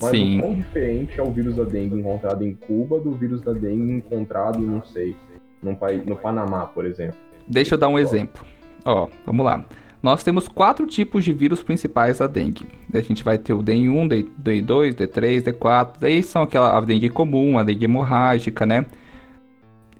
[0.00, 0.38] Mas Sim.
[0.38, 3.92] o quão diferente é o vírus da dengue encontrado em Cuba do vírus da dengue
[3.92, 5.16] encontrado, não sei,
[5.62, 7.16] num país, no Panamá, por exemplo?
[7.48, 8.44] Deixa eu dar um exemplo.
[8.84, 9.64] Ó, vamos lá.
[10.02, 12.66] Nós temos quatro tipos de vírus principais da dengue.
[12.92, 15.94] A gente vai ter o DEN1, D- D2, D3, D4.
[15.98, 18.86] Daí são aquela a dengue comum, a dengue hemorrágica, né?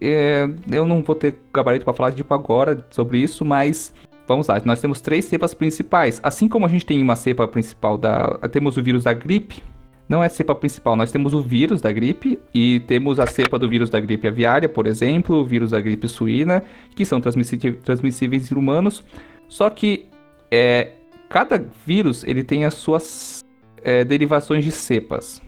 [0.01, 3.93] É, eu não vou ter gabarito para falar tipo agora sobre isso, mas
[4.29, 4.61] vamos lá.
[4.65, 6.21] Nós temos três cepas principais.
[6.23, 9.63] Assim como a gente tem uma cepa principal da, temos o vírus da gripe.
[10.09, 13.59] Não é a cepa principal, nós temos o vírus da gripe e temos a cepa
[13.59, 16.63] do vírus da gripe aviária, por exemplo, o vírus da gripe suína,
[16.95, 19.05] que são transmissíveis em humanos.
[19.49, 20.07] Só que
[20.51, 20.93] é,
[21.29, 23.45] cada vírus ele tem as suas
[23.83, 25.43] é, derivações de cepas.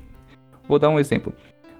[0.66, 1.32] Vou dar um exemplo.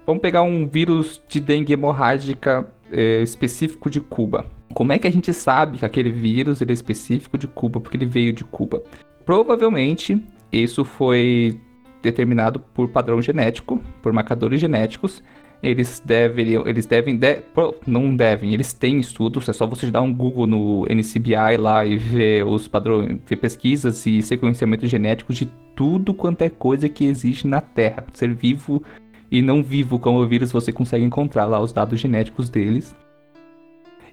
[0.05, 4.45] Vamos pegar um vírus de dengue hemorrágica é, específico de Cuba.
[4.73, 7.79] Como é que a gente sabe que aquele vírus ele é específico de Cuba?
[7.79, 8.81] Porque ele veio de Cuba.
[9.25, 11.59] Provavelmente Isso foi
[12.01, 15.23] determinado por padrão genético, por marcadores genéticos.
[15.61, 17.41] Eles deveriam, eles devem, de-
[17.85, 21.97] não devem, eles têm estudos, é só você dar um Google no NCBI lá e
[21.97, 27.45] ver os padrões, ver pesquisas e sequenciamento genético de tudo quanto é coisa que existe
[27.45, 28.81] na Terra, ser vivo
[29.29, 32.95] e não vivo como o vírus, você consegue encontrar lá os dados genéticos deles.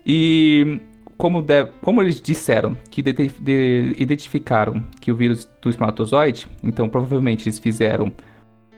[0.04, 0.80] E
[1.16, 6.88] como, de- como eles disseram que dete- de- identificaram que o vírus do espermatozoide, então
[6.88, 8.12] provavelmente eles fizeram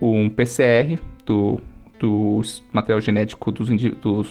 [0.01, 1.61] um PCR do,
[1.99, 2.41] do
[2.73, 3.69] material genético dos,
[4.01, 4.29] dos,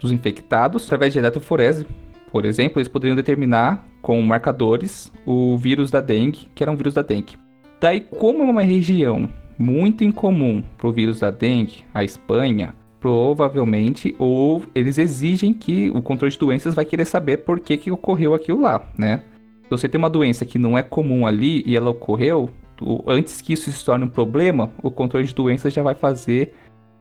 [0.00, 1.86] dos infectados através de eletroforese.
[2.30, 6.94] Por exemplo, eles poderiam determinar com marcadores o vírus da dengue, que era um vírus
[6.94, 7.36] da dengue.
[7.80, 12.74] Daí, como é uma região muito incomum para o vírus da dengue, a Espanha,
[13.08, 17.90] provavelmente, ou eles exigem que o controle de doenças vai querer saber por que, que
[17.90, 19.22] ocorreu aquilo lá, né?
[19.62, 22.50] Se você tem uma doença que não é comum ali e ela ocorreu,
[23.06, 26.54] antes que isso se torne um problema, o controle de doenças já vai fazer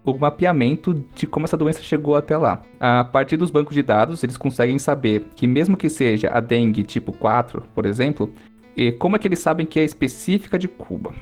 [0.06, 2.62] o mapeamento de como essa doença chegou até lá.
[2.80, 6.84] A partir dos bancos de dados, eles conseguem saber que mesmo que seja a dengue
[6.84, 8.32] tipo 4, por exemplo,
[8.78, 11.14] e como é que eles sabem que é específica de Cuba?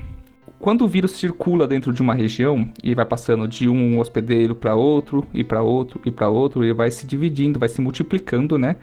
[0.58, 4.74] Quando o vírus circula dentro de uma região e vai passando de um hospedeiro para
[4.74, 8.76] outro, e para outro, e para outro, ele vai se dividindo, vai se multiplicando, né?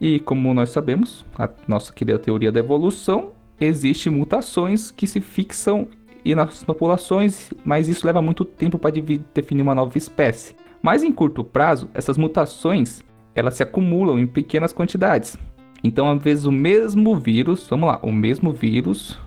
[0.00, 5.86] E como nós sabemos, a nossa querida teoria da evolução, existem mutações que se fixam
[6.24, 8.94] e nas populações, mas isso leva muito tempo para
[9.32, 10.56] definir uma nova espécie.
[10.82, 13.02] Mas em curto prazo, essas mutações
[13.34, 15.38] elas se acumulam em pequenas quantidades.
[15.82, 19.18] Então, às vezes, o mesmo vírus, vamos lá, o mesmo vírus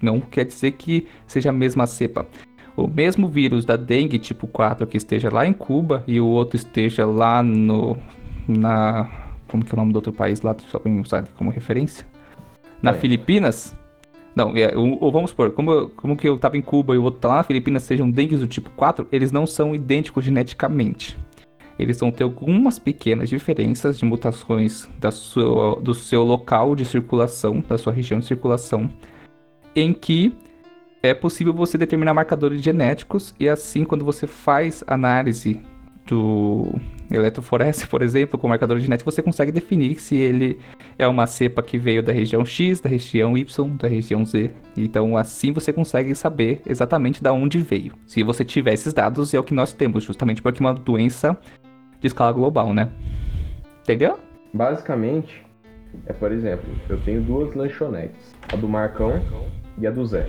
[0.00, 2.26] não quer dizer que seja a mesma cepa.
[2.76, 6.56] O mesmo vírus da dengue tipo 4 que esteja lá em Cuba e o outro
[6.56, 7.96] esteja lá no.
[8.46, 9.10] na.
[9.48, 12.06] Como que é o nome do outro país lá, só pra usar como referência?
[12.80, 12.94] Na É.
[12.94, 13.76] Filipinas.
[14.36, 17.18] Não, é, ou, vamos supor, como, como que eu tava em Cuba e o outro
[17.18, 21.18] tá lá na Filipinas sejam dengues do tipo 4, eles não são idênticos geneticamente.
[21.76, 27.64] Eles vão ter algumas pequenas diferenças de mutações da sua, do seu local de circulação,
[27.68, 28.88] da sua região de circulação,
[29.74, 30.34] em que
[31.02, 35.60] é possível você determinar marcadores genéticos e assim quando você faz análise
[36.06, 36.72] do
[37.10, 40.58] eletroforese, por exemplo, com marcador genético, você consegue definir se ele
[40.98, 44.50] é uma cepa que veio da região X, da região Y, da região Z.
[44.76, 47.92] Então assim você consegue saber exatamente da onde veio.
[48.06, 51.36] Se você tiver esses dados, é o que nós temos, justamente porque é uma doença
[52.00, 52.90] de escala global, né?
[53.82, 54.18] Entendeu?
[54.52, 55.42] Basicamente,
[56.06, 59.20] é por exemplo, eu tenho duas lanchonetes, a do Marcão
[59.78, 60.26] e a do Zé.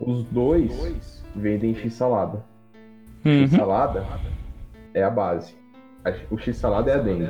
[0.00, 2.44] Os dois vendem x-salada.
[3.24, 4.06] Uhum, X-salada
[4.94, 5.56] é a base.
[6.30, 7.24] O x-salada é a dengue.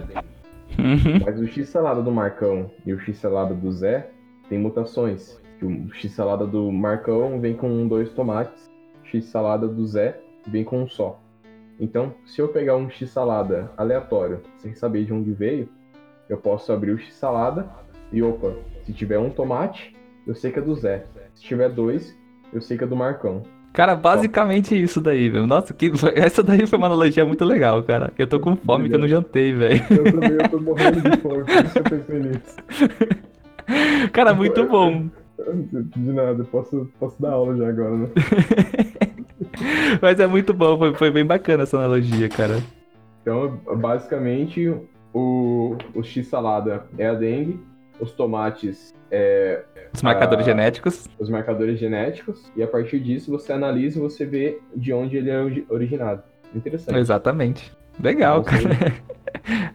[0.78, 1.20] uhum.
[1.24, 4.10] Mas o x-salada do Marcão e o x-salada do Zé
[4.48, 5.40] tem mutações.
[5.62, 8.70] O x-salada do Marcão vem com dois tomates,
[9.02, 11.18] o x-salada do Zé vem com um só.
[11.80, 15.68] Então, se eu pegar um x-salada aleatório, sem saber de onde veio,
[16.28, 17.68] eu posso abrir o x-salada
[18.12, 18.52] e opa,
[18.84, 19.96] se tiver um tomate,
[20.28, 21.06] eu sei que é do Zé.
[21.34, 22.14] Se tiver dois,
[22.52, 23.42] eu sei que é do Marcão.
[23.72, 25.46] Cara, basicamente isso daí, velho.
[25.46, 25.90] Nossa, que...
[26.14, 28.12] essa daí foi uma analogia muito legal, cara.
[28.18, 29.82] Eu tô com fome que eu não jantei, velho.
[29.90, 32.56] Eu também eu tô morrendo de fome, por isso eu pensei nisso.
[34.12, 35.08] Cara, muito bom.
[35.96, 38.08] De nada, posso, posso dar aula já agora, né?
[40.02, 42.60] Mas é muito bom, foi, foi bem bacana essa analogia, cara.
[43.22, 44.68] Então, basicamente,
[45.14, 47.60] o, o x-salada é a dengue,
[48.00, 49.62] os tomates é
[49.94, 50.50] Os marcadores Ah.
[50.50, 51.08] genéticos.
[51.18, 55.30] os marcadores genéticos, e a partir disso você analisa e você vê de onde ele
[55.30, 56.22] é ori- originado.
[56.54, 56.98] Interessante.
[56.98, 57.72] Exatamente.
[58.02, 58.62] Legal, cara.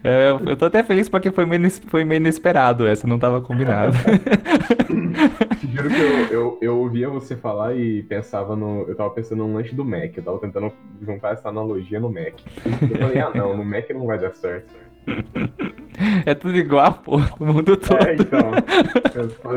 [0.04, 3.40] É, eu- eu tô até feliz porque foi meio, foi meio inesperado essa, não tava
[3.40, 3.94] combinado.
[5.72, 8.86] Juro que eu, eu, eu ouvia você falar e pensava no.
[8.88, 10.16] Eu tava pensando no lanche do Mac.
[10.18, 12.34] Eu tava tentando juntar essa analogia no Mac.
[12.66, 14.74] Eu falei, ah não, no Mac não vai dar certo.
[16.26, 18.00] É tudo igual, pô, o mundo todo.
[18.04, 18.52] É, então.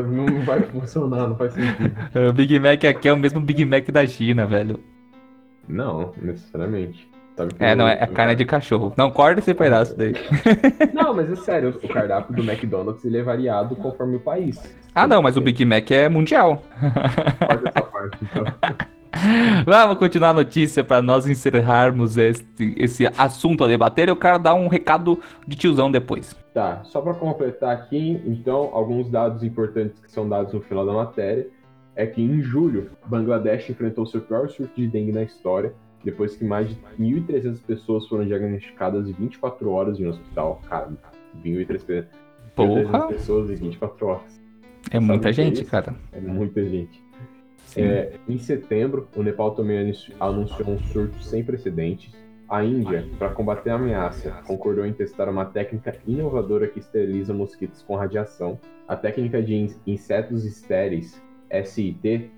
[0.03, 1.91] Não vai funcionar, não faz sentido.
[2.29, 4.79] O Big Mac aqui é o mesmo Big Mac da China, velho.
[5.67, 7.09] Não, necessariamente.
[7.35, 8.93] Sabe que É, não, é, é carne de cachorro.
[8.97, 10.13] Não, corta esse pedaço daí.
[10.93, 14.59] Não, mas é sério, o cardápio do McDonald's ele é variado conforme o país.
[14.95, 16.63] Ah, não, mas o Big Mac é mundial.
[17.45, 18.45] Corta essa parte, então.
[19.65, 22.45] Vamos continuar a notícia para nós encerrarmos esse,
[22.77, 24.09] esse assunto a debater.
[24.09, 26.35] Eu quero dar um recado de tiozão depois.
[26.53, 30.93] Tá, só para completar aqui, então, alguns dados importantes que são dados no final da
[30.93, 31.47] matéria
[31.95, 36.45] é que em julho, Bangladesh enfrentou seu pior surto de dengue na história, depois que
[36.45, 40.61] mais de 1.300 pessoas foram diagnosticadas em 24 horas em um hospital.
[40.69, 40.89] Cara,
[41.43, 42.05] 1.300
[42.55, 44.41] Porra, pessoas em 24 horas.
[44.91, 45.95] é muita Sabe é gente, cara.
[46.11, 47.06] É muita gente.
[47.75, 52.13] É, em setembro, o Nepal também anunci- anunciou um surto sem precedentes.
[52.49, 57.81] A Índia, para combater a ameaça, concordou em testar uma técnica inovadora que esteriliza mosquitos
[57.83, 58.57] com radiação.
[58.87, 61.21] A técnica de in- insetos estéreis,
[61.65, 62.31] SIT,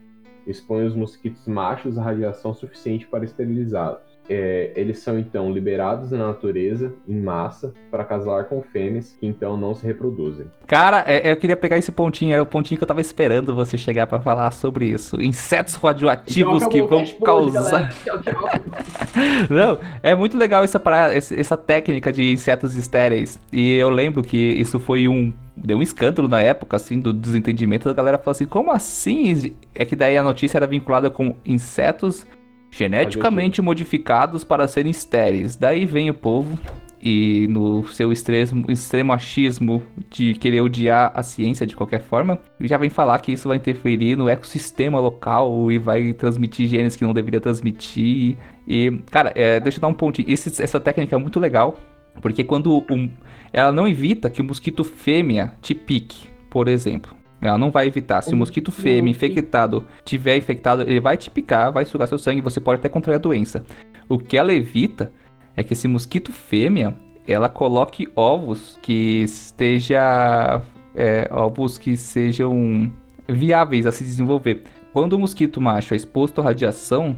[0.47, 4.09] expõe os mosquitos machos a radiação suficiente para esterilizá-los.
[4.30, 9.57] É, eles são então liberados na natureza, em massa, para casar com fêmeas que então
[9.57, 10.45] não se reproduzem.
[10.67, 13.75] Cara, é- eu queria pegar esse pontinho, era o pontinho que eu tava esperando você
[13.77, 15.19] chegar pra falar sobre isso.
[15.19, 17.91] Insetos radioativos Então, que acabou o vão causar.
[18.03, 18.19] tchau.
[19.49, 23.39] Não, é muito legal essa, parada, essa técnica de insetos estéreis.
[23.51, 25.34] E eu lembro que isso foi um.
[25.57, 27.86] Deu um escândalo na época, assim, do desentendimento.
[27.89, 29.55] Da galera falou assim: como assim?
[29.75, 32.25] É que daí a notícia era vinculada com insetos
[32.72, 35.55] geneticamente modificados para serem estéreis.
[35.55, 36.57] Daí vem o povo
[37.01, 42.78] e no seu extremo, extremo achismo de querer odiar a ciência de qualquer forma, já
[42.78, 47.13] vem falar que isso vai interferir no ecossistema local e vai transmitir genes que não
[47.13, 48.38] deveria transmitir.
[48.67, 50.30] E, cara, é, deixa eu dar um pontinho.
[50.30, 51.80] Esse- essa técnica é muito legal,
[52.22, 53.09] porque quando um,
[53.53, 57.15] ela não evita que o mosquito fêmea te pique, por exemplo.
[57.41, 58.21] Ela não vai evitar.
[58.21, 62.41] Se o mosquito fêmea infectado tiver infectado, ele vai te picar, vai sugar seu sangue,
[62.41, 63.63] você pode até contrair a doença.
[64.09, 65.11] O que ela evita
[65.55, 66.95] é que esse mosquito fêmea,
[67.27, 70.61] ela coloque ovos que esteja
[70.95, 72.91] é, ovos que sejam
[73.27, 74.63] viáveis a se desenvolver.
[74.91, 77.17] Quando o mosquito macho é exposto à radiação,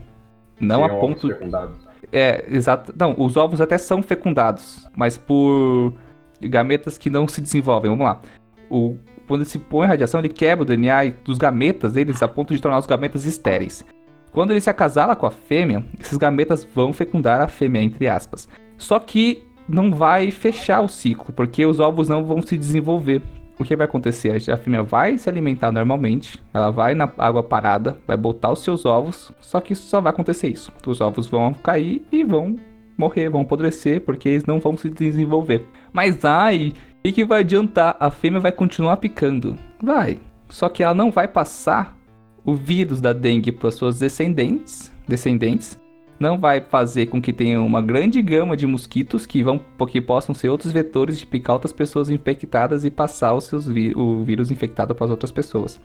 [0.60, 1.78] não a Tem ovos ponto fecundados.
[2.12, 2.94] é, exato.
[2.98, 5.94] Não, os ovos até são fecundados, mas por
[6.42, 7.90] gametas que não se desenvolvem.
[7.90, 8.22] Vamos lá.
[8.70, 8.98] O,
[9.32, 12.80] quando se põe radiação, ele quebra o DNA dos gametas deles a ponto de tornar
[12.80, 13.82] os gametas estéreis.
[14.30, 18.50] Quando ele se acasala com a fêmea, esses gametas vão fecundar a fêmea, entre aspas.
[18.78, 23.22] Só que não vai fechar o ciclo, porque os ovos não vão se desenvolver.
[23.58, 24.36] O que vai acontecer?
[24.52, 28.86] A fêmea vai se alimentar normalmente, ela vai na água parada, vai botar os seus
[28.86, 30.74] ovos, só que só vai acontecer isso.
[30.86, 32.58] Os ovos vão cair e vão
[32.98, 35.66] morrer, vão apodrecer, porque eles não vão se desenvolver.
[35.94, 36.74] Mas ai,
[37.10, 37.96] o que, vai adiantar?
[38.00, 39.58] A fêmea vai continuar picando.
[39.82, 40.20] Vai.
[40.50, 41.98] Só que ela não vai passar
[42.46, 45.80] o vírus da dengue para suas descendentes, descendentes.
[46.20, 50.36] Não vai fazer com que tenha uma grande gama de mosquitos que vão, porque possam
[50.36, 54.94] ser outros vetores de picar outras pessoas infectadas e passar os seus o vírus infectado
[54.94, 55.82] para as outras pessoas.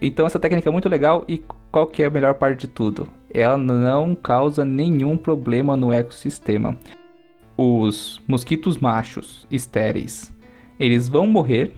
[0.00, 3.08] Então essa técnica é muito legal e qual que é a melhor parte de tudo?
[3.32, 6.76] Ela não causa nenhum problema no ecossistema.
[7.56, 10.32] Os mosquitos machos estéreis,
[10.78, 11.72] eles vão morrer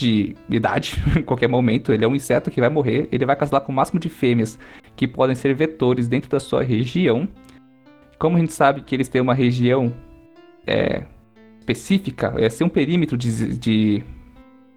[0.00, 1.92] de idade em qualquer momento.
[1.92, 3.08] Ele é um inseto que vai morrer.
[3.12, 4.58] Ele vai casar com o máximo de fêmeas
[4.96, 7.28] que podem ser vetores dentro da sua região.
[8.18, 9.92] Como a gente sabe que eles têm uma região
[10.66, 11.04] é,
[11.58, 14.04] específica, é ser um perímetro de, de,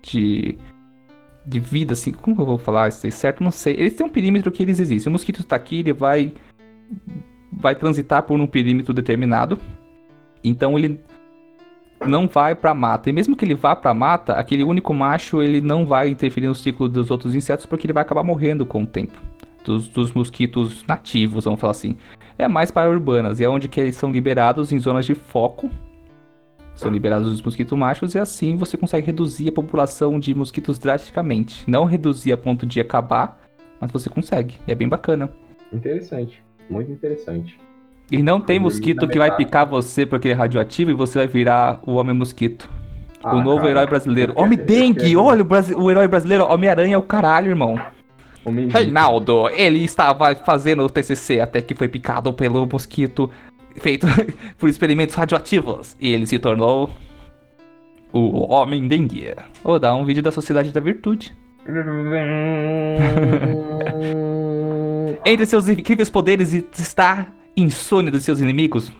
[0.02, 0.58] de,
[1.46, 3.44] de vida, assim, como eu vou falar isso aí certo?
[3.44, 3.74] Não sei.
[3.74, 5.10] Eles têm um perímetro que eles existem.
[5.10, 6.34] O mosquito está aqui, ele vai,
[7.52, 9.58] vai transitar por um perímetro determinado.
[10.44, 11.00] Então ele
[12.06, 13.10] não vai pra mata.
[13.10, 16.56] E mesmo que ele vá pra mata, aquele único macho ele não vai interferir no
[16.56, 19.20] ciclo dos outros insetos porque ele vai acabar morrendo com o tempo.
[19.64, 21.96] Dos, dos mosquitos nativos, vamos falar assim.
[22.38, 25.70] É mais para urbanas, e é onde que eles são liberados em zonas de foco.
[26.76, 31.64] São liberados os mosquitos machos e assim você consegue reduzir a população de mosquitos drasticamente.
[31.70, 33.40] Não reduzir a ponto de acabar,
[33.80, 34.56] mas você consegue.
[34.68, 35.32] E é bem bacana.
[35.72, 36.44] Interessante.
[36.70, 37.58] Muito interessante.
[38.12, 41.28] E não tem mosquito que vai picar você porque ele é radioativo e você vai
[41.28, 42.70] virar o homem mosquito.
[43.24, 44.34] Ah, o novo cara, herói brasileiro.
[44.36, 45.16] Homem dengue!
[45.16, 46.46] Olha o, brasi- o herói brasileiro.
[46.46, 47.80] Homem-Aranha é o caralho, irmão.
[48.46, 53.32] Homem- Reinaldo, ele estava fazendo o TCC até que foi picado pelo mosquito
[53.78, 54.06] feito
[54.60, 55.96] por experimentos radioativos.
[56.00, 56.92] E ele se tornou
[58.12, 59.34] o Homem Dengue.
[59.64, 61.34] Vou dar um vídeo da Sociedade da Virtude.
[65.26, 68.92] Entre seus incríveis poderes está insônia dos seus inimigos.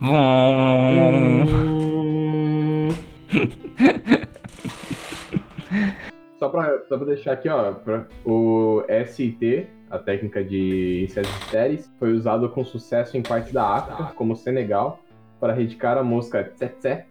[6.38, 11.90] Só pra, só pra deixar aqui, ó, pra- o SIT, a técnica de insetos estéreis,
[11.98, 15.00] foi usado com sucesso em partes da África, como Senegal,
[15.40, 17.04] para erradicar a mosca tsetse,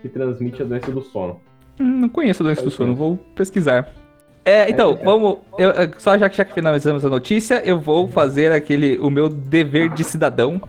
[0.00, 1.40] que transmite a doença do sono.
[1.78, 3.88] Hum, Não conheço a doença do sono, vou pesquisar.
[4.50, 5.04] É, então, É.
[5.04, 5.38] vamos.
[5.58, 8.98] eu- eu- só já que, já que finalizamos a notícia, eu vou fazer aquele.
[8.98, 10.60] o meu dever de cidadão.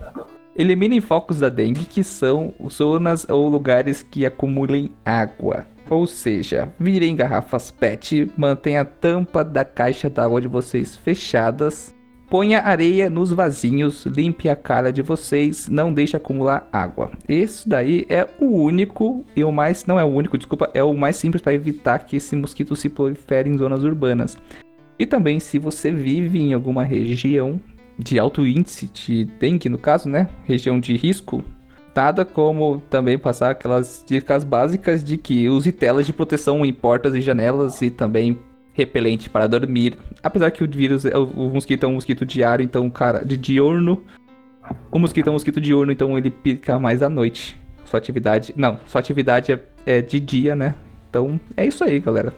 [0.54, 5.66] Eliminem focos da dengue, que são zonas ou lugares que acumulem água.
[5.88, 11.94] Ou seja, virem garrafas PET, mantenha a tampa da caixa d'água de vocês fechadas.
[12.32, 17.10] Ponha areia nos vasinhos, limpe a cara de vocês, não deixe acumular água.
[17.28, 19.84] Isso daí é o único e o mais.
[19.84, 22.88] Não é o único, desculpa, é o mais simples para evitar que esse mosquito se
[22.88, 24.38] prolifere em zonas urbanas.
[24.98, 27.60] E também se você vive em alguma região
[27.98, 30.26] de alto índice de dengue, no caso, né?
[30.46, 31.44] Região de risco,
[31.94, 37.14] nada como também passar aquelas dicas básicas de que use telas de proteção em portas
[37.14, 38.38] e janelas e também
[38.72, 39.96] repelente para dormir.
[40.22, 44.02] Apesar que o vírus, é- o, mosquito é um mosquito diário, então, cara, de diurno.
[44.90, 47.60] O mosquito é um mosquito diurno, então ele pica mais à noite.
[47.84, 48.54] Sua atividade.
[48.56, 50.74] Não, sua atividade é, é de dia, né?
[51.10, 52.32] Então é isso aí, galera.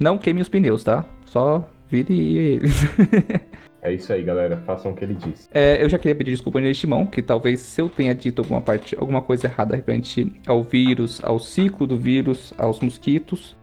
[0.00, 1.04] Não queime os pneus, tá?
[1.26, 2.74] Só vire eles.
[3.86, 4.56] É isso aí, galera.
[4.66, 5.48] Façam o que ele disse.
[5.54, 8.60] É, eu já queria pedir desculpa de antemão, que talvez se eu tenha dito alguma
[8.60, 13.56] parte, alguma coisa errada referente ao vírus, ao ciclo do vírus, aos mosquitos.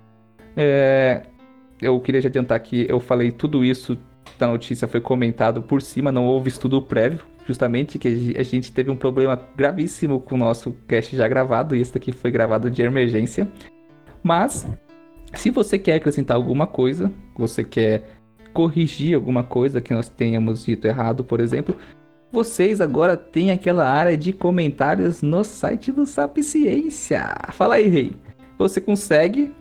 [0.55, 1.23] É,
[1.83, 3.97] eu queria já adiantar que eu falei tudo isso
[4.37, 8.89] da notícia foi comentado por cima, não houve estudo prévio, justamente que a gente teve
[8.89, 12.81] um problema gravíssimo com o nosso cast já gravado, e esse daqui foi gravado de
[12.81, 13.47] emergência.
[14.23, 14.67] Mas,
[15.33, 18.03] se você quer acrescentar alguma coisa, você quer
[18.53, 21.75] corrigir alguma coisa que nós tenhamos dito errado, por exemplo,
[22.31, 27.35] vocês agora têm aquela área de comentários no site do Sapciência.
[27.51, 28.13] Fala aí, Rei.
[28.57, 29.53] Você consegue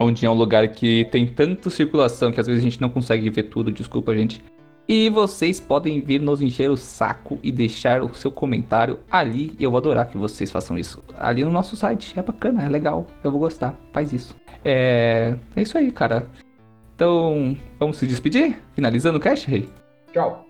[0.00, 3.28] onde é um lugar que tem tanta circulação que às vezes a gente não consegue
[3.28, 4.42] ver tudo, desculpa, gente.
[4.94, 9.56] E vocês podem vir nos encher o saco e deixar o seu comentário ali.
[9.58, 11.02] E eu vou adorar que vocês façam isso.
[11.18, 12.12] Ali no nosso site.
[12.14, 13.06] É bacana, é legal.
[13.24, 13.74] Eu vou gostar.
[13.90, 14.36] Faz isso.
[14.62, 16.26] É, é isso aí, cara.
[16.94, 18.58] Então, vamos se despedir?
[18.74, 19.66] Finalizando o cast, Rei?
[20.12, 20.44] Tchau.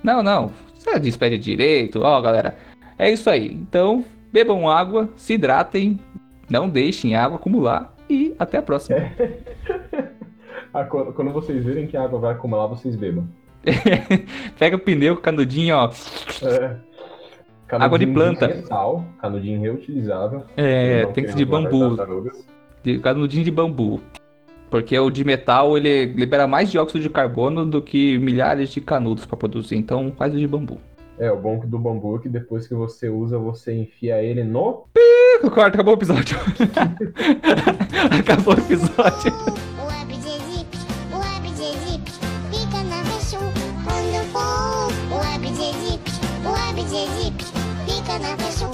[0.00, 0.52] Não, não.
[0.78, 2.02] Você despede direito.
[2.02, 2.56] Ó, galera.
[2.96, 3.52] É isso aí.
[3.52, 5.98] Então, bebam água, se hidratem,
[6.48, 8.98] não deixem a água acumular e até a próxima.
[10.74, 13.28] Ah, Quando quando vocês verem que a água vai acumular, vocês bebam.
[14.58, 15.90] Pega o pneu, canudinho, ó.
[16.42, 16.76] É.
[17.70, 18.62] Água de planta.
[18.66, 20.44] Sal, canudinho reutilizável.
[20.56, 21.96] É, tem que ser de bambu.
[22.82, 24.00] De, canudinho de bambu.
[24.70, 29.24] Porque o de metal, ele libera mais dióxido de carbono do que milhares de canudos
[29.24, 29.76] para produzir.
[29.76, 30.78] Então, faz o de bambu.
[31.18, 34.86] É, o bom do bambu é que depois que você usa, você enfia ele no.
[34.96, 36.38] Ih, Corta, acabou o episódio.
[38.18, 39.32] acabou o episódio.
[48.12, 48.71] Cena, vejo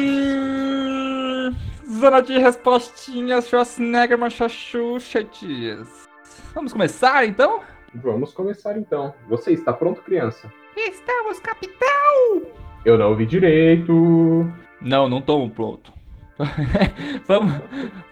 [2.01, 6.09] zona de respostinhas, Schwarzenegger, Machachuchetes.
[6.55, 7.61] Vamos começar, então?
[7.95, 9.12] Vamos começar então.
[9.28, 10.51] Você está pronto, criança?
[10.76, 12.43] Estamos, capitão!
[12.84, 14.51] Eu não ouvi direito.
[14.80, 15.93] Não, não tô pronto.
[17.28, 17.53] vamos,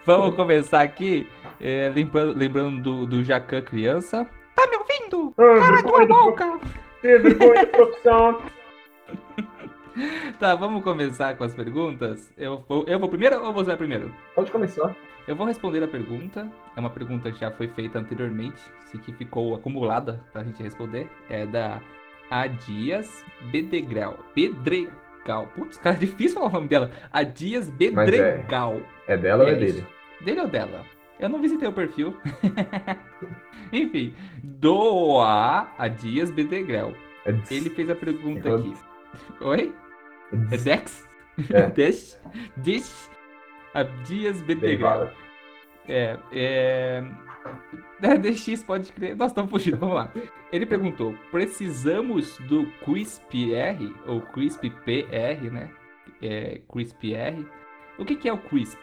[0.05, 1.27] vamos começar aqui,
[1.59, 4.25] é, lembrando, lembrando do, do Jacan criança.
[4.55, 5.33] Tá me ouvindo?
[5.37, 6.59] Ah, tua boca!
[7.01, 8.41] vergonha profissão.
[10.39, 12.31] Tá, vamos começar com as perguntas?
[12.37, 14.13] Eu vou, eu vou primeiro ou você vai primeiro?
[14.33, 14.95] Pode começar.
[15.27, 16.49] Eu vou responder a pergunta.
[16.75, 21.09] É uma pergunta que já foi feita anteriormente, se que ficou acumulada pra gente responder.
[21.29, 21.81] É da
[22.31, 24.17] Adias Bedegral.
[24.33, 25.47] Bedregal.
[25.53, 26.91] Putz, cara, é difícil falar o nome dela.
[27.11, 28.79] Adias Bedregal.
[29.05, 29.73] É dela ou é É isso.
[29.75, 29.87] dele?
[30.21, 30.85] Dele ou dela?
[31.19, 32.15] Eu não visitei o perfil.
[33.73, 34.13] Enfim,
[34.43, 36.93] doa a Dias Bedegral.
[37.25, 38.73] É Ele fez a pergunta É aqui.
[39.41, 39.75] Oi?
[40.31, 41.09] é É Dex?
[41.51, 41.67] É.
[41.71, 42.21] Dex?
[42.57, 43.11] Dex?
[43.73, 45.13] A Dias derivada.
[45.87, 47.03] É, é...
[48.01, 49.15] é, DX pode crer.
[49.15, 50.11] Nós estamos fugindo, vamos lá.
[50.51, 55.69] Ele perguntou: precisamos do Crisp R ou Crisp PR, né?
[56.21, 57.45] É, Crisp R.
[57.97, 58.79] O que, que é o Crisp?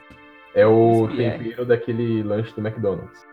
[0.57, 1.17] É o R.
[1.17, 3.27] tempero daquele lanche do McDonald's.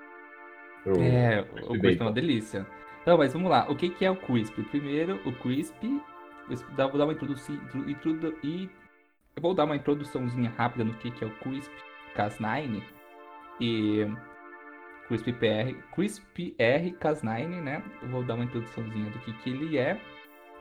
[0.86, 2.68] O- É, o Crisp é uma delícia.
[3.02, 3.66] Então, mas vamos lá.
[3.70, 4.62] O que, que é o Crisp?
[4.70, 5.76] Primeiro, o Crisp.
[5.84, 6.58] eu
[6.90, 7.56] Vou dar uma introdução.
[7.88, 8.70] Introdu, e
[9.36, 11.72] eu vou dar uma introduçãozinha rápida no que, que é o Crisp
[12.16, 12.84] Cas9
[13.60, 14.06] e
[15.08, 15.74] Crisp PR.
[15.96, 17.82] Crisp R Cas9, né?
[18.02, 20.00] Eu vou dar uma introduçãozinha do que, que ele é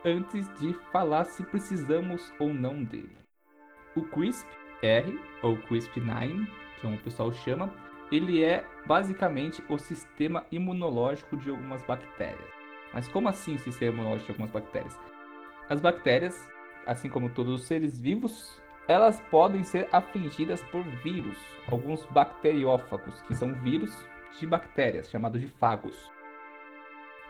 [0.05, 3.15] antes de falar se precisamos ou não dele.
[3.95, 4.47] O Crisp
[4.83, 6.45] R, ou Crisp 9,
[6.81, 7.73] como o pessoal chama,
[8.11, 12.49] ele é basicamente o sistema imunológico de algumas bactérias.
[12.93, 14.99] Mas como assim sistema imunológico de algumas bactérias?
[15.69, 16.47] As bactérias,
[16.85, 21.37] assim como todos os seres vivos, elas podem ser afligidas por vírus,
[21.71, 23.91] alguns bacteriófagos, que são vírus
[24.37, 26.11] de bactérias, chamados de fagos.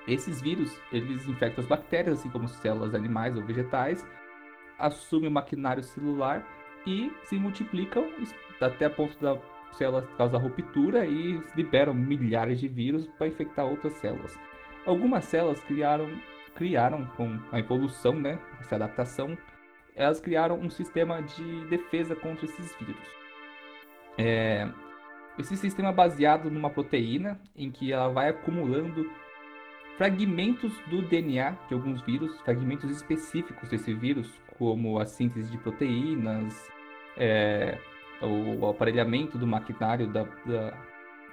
[0.08, 4.06] Esses vírus, eles infectam as bactérias, assim como células animais ou vegetais,
[4.78, 6.44] assumem o maquinário celular
[6.86, 8.10] e se multiplicam
[8.60, 9.38] até a ponto da
[9.74, 14.38] célula causar ruptura e liberam milhares de vírus para infectar outras células.
[14.86, 16.10] Algumas células criaram,
[16.56, 19.38] criaram com a evolução, né, essa adaptação,
[19.96, 23.08] elas criaram um sistema de defesa contra esses vírus.
[24.18, 24.70] É,
[25.38, 29.10] esse sistema é baseado numa proteína em que ela vai acumulando
[29.98, 34.32] fragmentos do DNA de alguns vírus, fragmentos específicos desse vírus,
[34.64, 36.70] como a síntese de proteínas,
[37.18, 37.78] é,
[38.22, 40.74] o aparelhamento do maquinário da, da-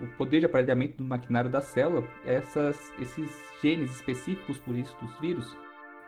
[0.00, 3.30] o poder de aparelhamento do maquinário da célula, essas, esses
[3.62, 5.56] genes específicos por isso dos vírus,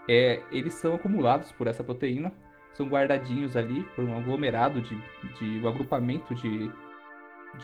[0.08, 2.32] é, eles são acumulados por essa proteína,
[2.72, 4.96] são guardadinhos ali por um aglomerado de,
[5.38, 6.72] de um agrupamento de,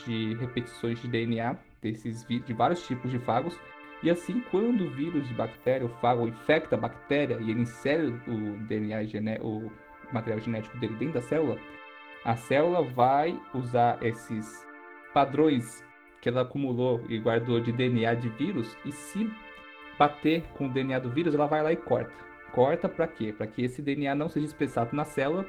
[0.04, 3.58] de repetições de DNA desses de vários tipos de fagos.
[4.02, 8.06] E assim, quando o vírus de bactéria, o fago, infecta a bactéria e ele insere
[8.28, 8.98] o DNA,
[9.42, 9.70] o
[10.12, 11.58] material genético dele dentro da célula,
[12.24, 14.66] a célula vai usar esses
[15.12, 15.84] padrões
[16.20, 19.30] que ela acumulou e guardou de DNA de vírus e se
[19.98, 22.12] bater com o DNA do vírus, ela vai lá e corta.
[22.52, 23.32] Corta para quê?
[23.32, 25.44] Para que esse DNA não seja expressado na célula.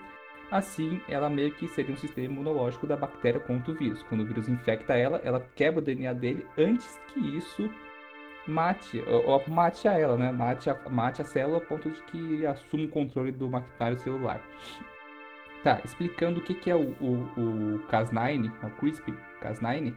[0.51, 4.01] Assim, ela meio que seria um sistema imunológico da bactéria contra o vírus.
[4.03, 7.69] Quando o vírus infecta ela, ela quebra o DNA dele antes que isso
[8.49, 10.31] mate, ou, mate a ela, né?
[10.31, 14.41] Mate a, mate a célula a ponto de que assuma o controle do maquinário celular.
[15.63, 19.93] Tá, explicando o que, que é o, o, o Cas9, o CRISP Cas9,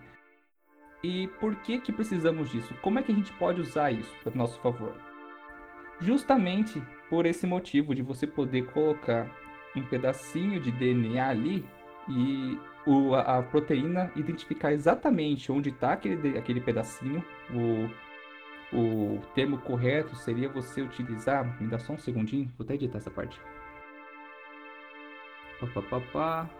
[1.02, 2.74] e por que que precisamos disso?
[2.82, 4.94] Como é que a gente pode usar isso para nosso favor?
[6.00, 9.28] Justamente por esse motivo de você poder colocar
[9.76, 11.64] um pedacinho de DNA ali
[12.08, 17.24] e o, a, a proteína identificar exatamente onde está aquele, aquele pedacinho.
[17.50, 17.88] O,
[18.72, 21.60] o termo correto seria você utilizar.
[21.60, 23.38] Me dá só um segundinho, vou até editar essa parte.
[25.60, 26.50] Pá, pá, pá.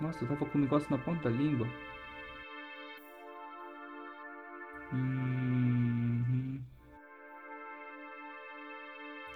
[0.00, 1.66] Nossa, eu tava com o negócio na ponta da língua.
[4.92, 6.60] Uhum.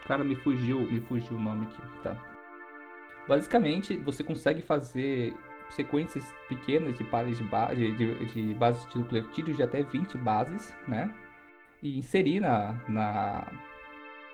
[0.06, 2.16] Cara, me fugiu, me fugiu o nome aqui, tá?
[3.26, 5.34] Basicamente, você consegue fazer
[5.70, 10.74] sequências pequenas de pares de, ba de, de, bases de nucleotídeos de até 20 bases,
[10.86, 11.12] né?
[11.82, 13.46] E inserir na, na,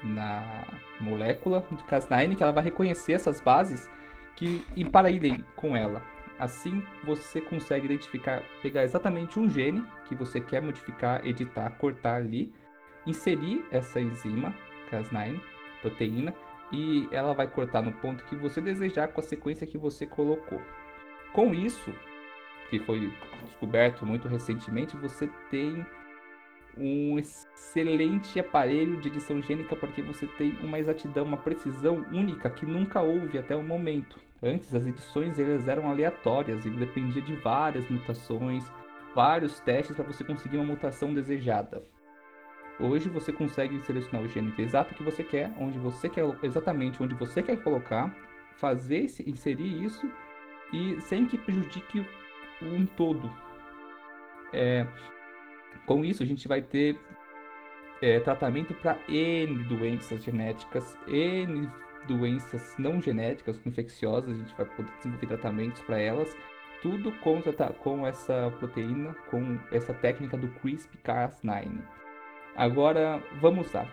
[0.03, 0.65] na
[1.01, 3.89] molécula de Cas9 que ela vai reconhecer essas bases
[4.35, 6.03] que emparelhem com ela.
[6.39, 12.53] Assim você consegue identificar, pegar exatamente um gene que você quer modificar, editar, cortar ali,
[13.07, 14.55] inserir essa enzima
[14.91, 15.41] Cas9,
[15.81, 16.35] proteína,
[16.73, 20.61] e ela vai cortar no ponto que você desejar com a sequência que você colocou.
[21.33, 21.93] Com isso,
[22.71, 23.13] que foi
[23.45, 25.85] descoberto muito recentemente, você tem
[26.79, 32.67] um excelente aparelho de edição gênica porque você tem uma exatidão, uma precisão única que
[32.67, 34.19] nunca houve até o momento.
[34.43, 38.65] Antes as edições elas eram aleatórias e dependia de várias mutações,
[39.15, 41.83] vários testes para você conseguir uma mutação desejada.
[42.79, 47.15] Hoje você consegue selecionar o gene exato que você quer, onde você quer, exatamente onde
[47.15, 48.15] você quer colocar,
[48.57, 50.07] fazer, inserir isso
[50.73, 52.05] e sem que prejudique
[52.63, 53.31] um todo.
[54.53, 54.87] É,
[55.87, 56.99] com isso, a gente vai ter
[58.01, 61.71] é, tratamento para N doenças genéticas, N
[62.07, 66.37] doenças não genéticas, infecciosas, a gente vai poder desenvolver tratamentos para elas,
[66.83, 67.43] tudo com,
[67.81, 71.69] com essa proteína, com essa técnica do CRISPR-Cas9.
[72.57, 73.87] Agora, vamos lá.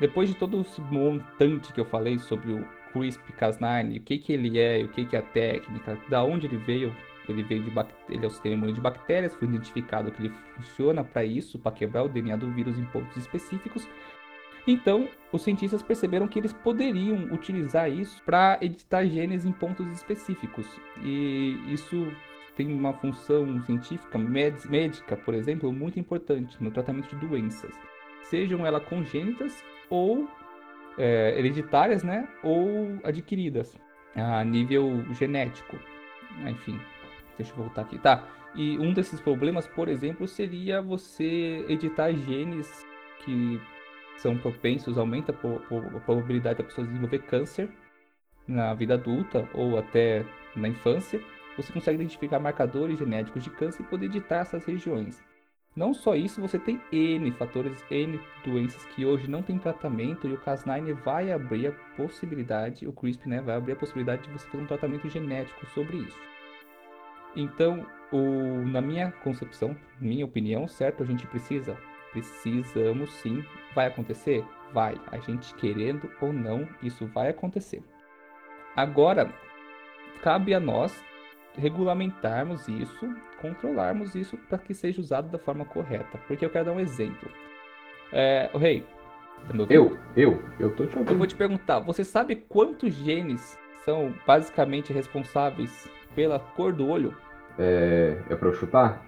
[0.00, 4.58] Depois de todo esse montante que eu falei sobre o CRISPR-Cas9, o que, que ele
[4.58, 6.94] é, o que, que é a técnica, da onde ele veio,
[7.28, 10.34] ele veio de bac- ele é o sistema imune de bactérias, foi identificado que ele
[10.56, 13.88] funciona para isso, para quebrar o DNA do vírus em pontos específicos.
[14.66, 20.66] Então, os cientistas perceberam que eles poderiam utilizar isso para editar genes em pontos específicos.
[21.02, 22.12] E isso
[22.56, 27.72] tem uma função científica, médica, por exemplo, muito importante no tratamento de doenças,
[28.24, 30.28] sejam elas congênitas ou
[30.98, 33.78] é, hereditárias, né, ou adquiridas
[34.14, 35.78] a nível genético.
[36.46, 36.78] Enfim,
[37.36, 37.98] deixa eu voltar aqui.
[37.98, 38.26] Tá.
[38.54, 42.86] E um desses problemas, por exemplo, seria você editar genes
[43.24, 43.60] que
[44.16, 47.68] são propensos, aumenta a probabilidade da pessoa desenvolver câncer
[48.46, 50.24] na vida adulta ou até
[50.56, 51.20] na infância.
[51.56, 55.22] Você consegue identificar marcadores genéticos de câncer e poder editar essas regiões.
[55.74, 60.32] Não só isso, você tem N fatores, N doenças que hoje não tem tratamento e
[60.32, 64.46] o Cas9 vai abrir a possibilidade, o CRISPR né, vai abrir a possibilidade de você
[64.48, 66.18] fazer um tratamento genético sobre isso.
[67.36, 71.78] Então, o, na minha concepção, minha opinião, certo, a gente precisa,
[72.10, 74.44] precisamos sim, vai acontecer?
[74.72, 77.82] Vai, a gente querendo ou não, isso vai acontecer.
[78.74, 79.32] Agora,
[80.22, 80.92] cabe a nós
[81.56, 83.08] regulamentarmos isso,
[83.40, 86.18] controlarmos isso para que seja usado da forma correta.
[86.26, 87.30] Porque eu quero dar um exemplo.
[88.12, 88.84] É, o rei,
[89.46, 89.66] tá?
[89.68, 91.18] Eu, eu, eu tô te Eu ouvindo.
[91.18, 97.16] vou te perguntar, você sabe quantos genes são basicamente responsáveis pela cor do olho?
[97.58, 99.04] É, é pra eu chutar?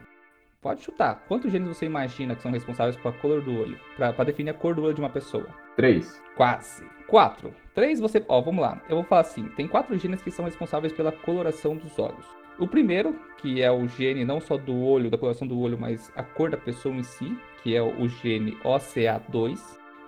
[0.61, 1.25] Pode chutar.
[1.27, 3.79] Quantos genes você imagina que são responsáveis pela cor do olho?
[3.97, 5.47] Para definir a cor do olho de uma pessoa?
[5.77, 6.21] Três.
[6.37, 6.85] Quase.
[7.07, 7.55] Quatro.
[7.75, 8.25] Três você.
[8.29, 8.81] Ó, vamos lá.
[8.89, 12.27] Eu vou falar assim: tem quatro genes que são responsáveis pela coloração dos olhos.
[12.59, 16.13] O primeiro, que é o gene não só do olho, da coloração do olho, mas
[16.15, 19.59] a cor da pessoa em si, que é o gene OCA2,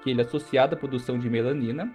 [0.02, 1.92] que ele é associado à produção de melanina.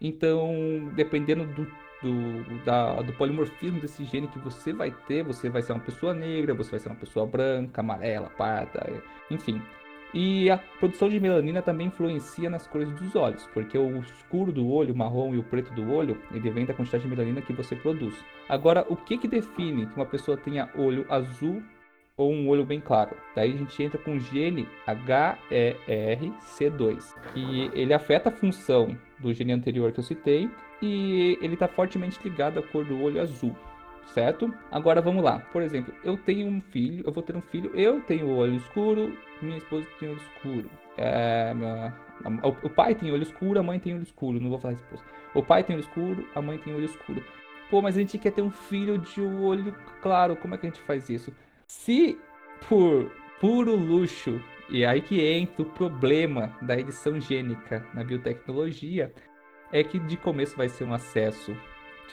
[0.00, 1.64] Então, dependendo do,
[2.00, 6.14] do, da- do polimorfismo desse gene que você vai ter, você vai ser uma pessoa
[6.14, 9.60] negra, você vai ser uma pessoa branca, amarela, parda, enfim.
[10.14, 14.66] E a produção de melanina também influencia nas cores dos olhos, porque o escuro do
[14.68, 17.52] olho, o marrom e o preto do olho, ele vem da quantidade de melanina que
[17.52, 18.14] você produz.
[18.48, 21.62] Agora, o que que define que uma pessoa tenha olho azul
[22.16, 23.14] ou um olho bem claro?
[23.36, 29.52] Daí a gente entra com o gene HERC2, que ele afeta a função do gene
[29.52, 30.48] anterior que eu citei
[30.80, 33.54] e ele está fortemente ligado à cor do olho azul.
[34.14, 34.52] Certo?
[34.70, 35.38] Agora vamos lá.
[35.52, 39.16] Por exemplo, eu tenho um filho, eu vou ter um filho, eu tenho olho escuro,
[39.42, 40.70] minha esposa tem olho escuro.
[40.96, 41.94] É, minha-
[42.42, 44.40] o, o pai tem olho escuro, a mãe tem olho escuro.
[44.40, 45.02] Não vou falar esposa.
[45.34, 47.22] O pai tem olho escuro, a mãe tem olho escuro.
[47.70, 50.34] Pô, mas a gente quer ter um filho de olho claro.
[50.36, 51.32] Como é que a gente faz isso?
[51.66, 52.18] Se
[52.68, 54.40] por puro luxo,
[54.70, 59.12] e aí que entra o problema da edição gênica na biotecnologia,
[59.70, 61.54] é que de começo vai ser um acesso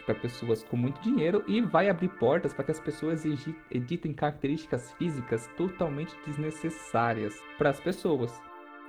[0.04, 4.14] para pessoas com muito dinheiro e vai abrir portas para que as pessoas edi- editem
[4.14, 8.42] características físicas totalmente desnecessárias para as pessoas.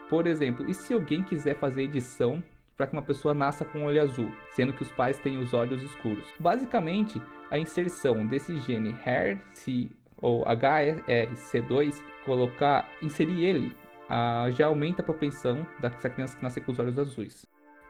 [0.09, 2.43] Por exemplo, e se alguém quiser fazer edição
[2.77, 5.83] para que uma pessoa nasça com olho azul, sendo que os pais têm os olhos
[5.83, 6.27] escuros?
[6.39, 13.77] Basicamente, a inserção desse gene HERC ou HRC2, colocar, inserir ele,
[14.09, 17.47] ah, já aumenta a propensão dessa criança que nascer com os olhos azuis.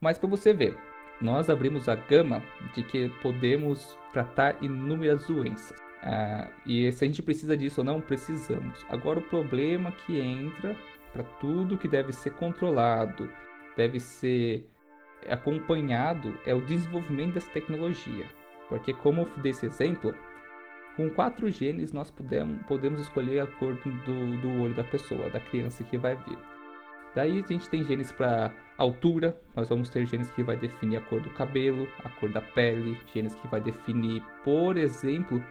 [0.00, 0.76] Mas para você ver,
[1.20, 2.42] nós abrimos a gama
[2.74, 5.78] de que podemos tratar inúmeras doenças.
[6.02, 8.84] Ah, e se a gente precisa disso ou não, precisamos.
[8.88, 10.76] Agora o problema que entra
[11.12, 13.30] para tudo que deve ser controlado,
[13.76, 14.68] deve ser
[15.28, 18.26] acompanhado é o desenvolvimento dessa tecnologia.
[18.68, 20.14] Porque, como eu dei esse exemplo,
[20.96, 25.40] com quatro genes nós podemos, podemos escolher a cor do, do olho da pessoa, da
[25.40, 26.38] criança que vai vir.
[27.14, 31.00] Daí a gente tem genes para altura, nós vamos ter genes que vai definir a
[31.00, 35.42] cor do cabelo, a cor da pele, genes que vai definir, por exemplo,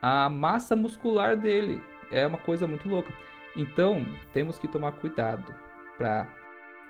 [0.00, 1.82] a massa muscular dele.
[2.10, 3.12] É uma coisa muito louca.
[3.56, 5.54] Então, temos que tomar cuidado
[5.96, 6.28] para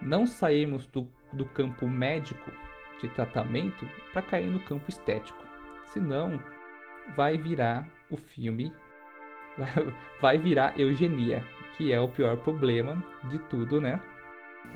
[0.00, 2.50] não sairmos do, do campo médico
[3.00, 5.38] de tratamento para cair no campo estético.
[5.92, 6.40] Senão,
[7.16, 8.72] vai virar o filme,
[10.20, 11.42] vai virar eugenia,
[11.76, 14.00] que é o pior problema de tudo, né?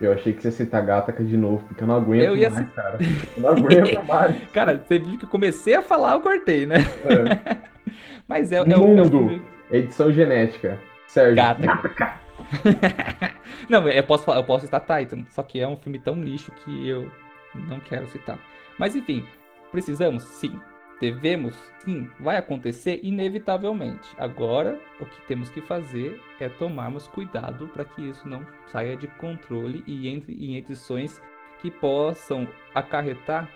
[0.01, 2.71] Eu achei que você ia citar Gataca de novo, porque eu não aguento Eu mais,
[2.73, 2.99] cara.
[3.37, 4.51] Eu não aguento mais.
[4.51, 6.77] Cara, você viu que eu comecei a falar, eu cortei, né?
[7.05, 7.69] É.
[8.29, 9.11] Mas é, é, o- é o Mundo.
[9.11, 10.79] filme Edição genética.
[11.07, 11.37] Sérgio.
[11.37, 12.21] Gataca.
[13.69, 16.89] não, eu posso, eu posso citar Titan, só que é um filme tão lixo que
[16.89, 17.11] eu
[17.55, 18.39] não quero citar.
[18.79, 19.25] Mas enfim,
[19.71, 20.23] precisamos?
[20.25, 20.59] Sim.
[21.01, 21.55] Devemos?
[21.85, 22.11] Sim.
[22.19, 24.09] Vai acontecer inevitavelmente.
[24.19, 29.07] Agora, o que temos que fazer é tomarmos cuidado para que isso não saia de
[29.07, 31.23] controle e entre em edições
[31.61, 33.49] que possam acarretar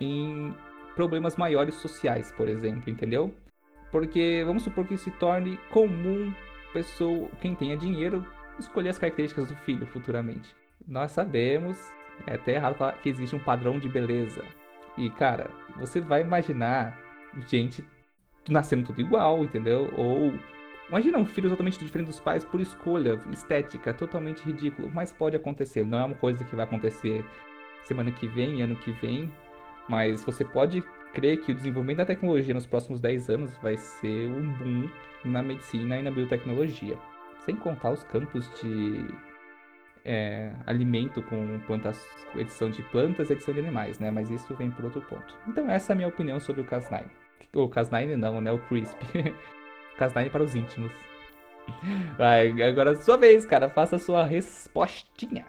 [0.00, 0.54] em
[0.96, 3.32] problemas maiores sociais, por exemplo, entendeu?
[3.90, 6.32] Porque vamos supor que se torne comum
[6.74, 8.26] pessoa, quem tenha dinheiro,
[8.58, 10.54] escolher as características do filho futuramente.
[10.86, 11.78] Nós sabemos,
[12.26, 14.44] é até errado falar que existe um padrão de beleza.
[14.98, 16.98] E cara, você vai imaginar
[17.48, 17.84] gente
[18.48, 19.90] nascendo tudo igual, entendeu?
[19.96, 20.34] Ou
[20.88, 25.84] imagina um filho totalmente diferente dos pais por escolha estética, totalmente ridículo, mas pode acontecer.
[25.84, 27.24] Não é uma coisa que vai acontecer
[27.84, 29.32] semana que vem, ano que vem,
[29.88, 30.82] mas você pode
[31.14, 34.90] crer que o desenvolvimento da tecnologia nos próximos 10 anos vai ser um boom
[35.24, 36.98] na medicina e na biotecnologia.
[37.44, 39.06] Sem contar os campos de
[40.04, 42.04] é, alimento com plantas,
[42.36, 44.10] edição de plantas e edição de animais, né?
[44.10, 45.34] Mas isso vem por outro ponto.
[45.46, 47.04] Então essa é a minha opinião sobre o Cas9.
[47.54, 48.52] O Cas9 não, né?
[48.52, 48.98] O Crisp.
[49.98, 50.92] Cas9 para os íntimos.
[52.18, 53.70] Vai, agora é sua vez, cara.
[53.70, 55.46] Faça a sua respostinha.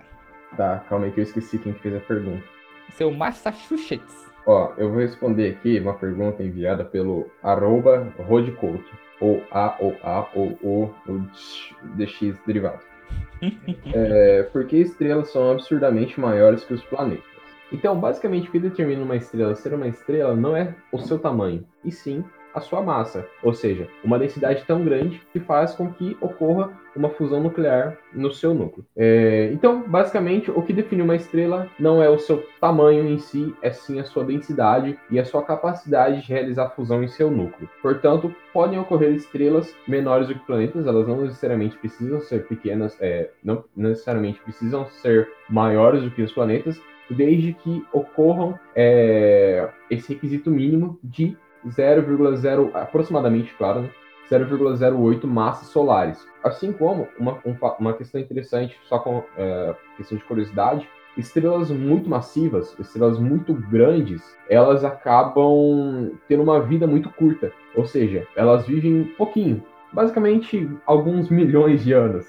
[0.55, 2.43] Tá, calma aí que eu esqueci quem que fez a pergunta.
[2.91, 4.34] Seu Massachusetts.
[4.45, 8.85] Ó, eu vou responder aqui uma pergunta enviada pelo arroba rodcouto,
[9.19, 11.21] ou A, ou A, ou O, ou
[11.95, 12.79] DX derivado.
[13.93, 17.23] É, por que estrelas são absurdamente maiores que os planetas?
[17.71, 21.65] Então, basicamente, o que determina uma estrela ser uma estrela não é o seu tamanho,
[21.83, 22.23] e sim
[22.55, 27.09] a sua massa, ou seja, uma densidade tão grande que faz com que ocorra uma
[27.09, 28.85] fusão nuclear no seu núcleo.
[28.95, 33.53] É, então, basicamente, o que define uma estrela não é o seu tamanho em si,
[33.61, 37.69] é sim a sua densidade e a sua capacidade de realizar fusão em seu núcleo.
[37.81, 43.29] Portanto, podem ocorrer estrelas menores do que planetas, elas não necessariamente precisam ser pequenas, é,
[43.43, 46.79] não necessariamente precisam ser maiores do que os planetas,
[47.09, 51.37] desde que ocorram é, esse requisito mínimo de
[51.67, 53.89] 0,0, aproximadamente, claro, né?
[54.29, 56.27] 0,08 massas solares.
[56.43, 60.87] Assim como, uma, um uma questão interessante, só com é, questão de curiosidade,
[61.17, 67.51] estrelas muito massivas, estrelas muito grandes, elas acabam tendo uma vida muito curta.
[67.75, 69.63] Ou seja, elas vivem pouquinho,
[69.93, 72.25] basicamente alguns milhões de anos.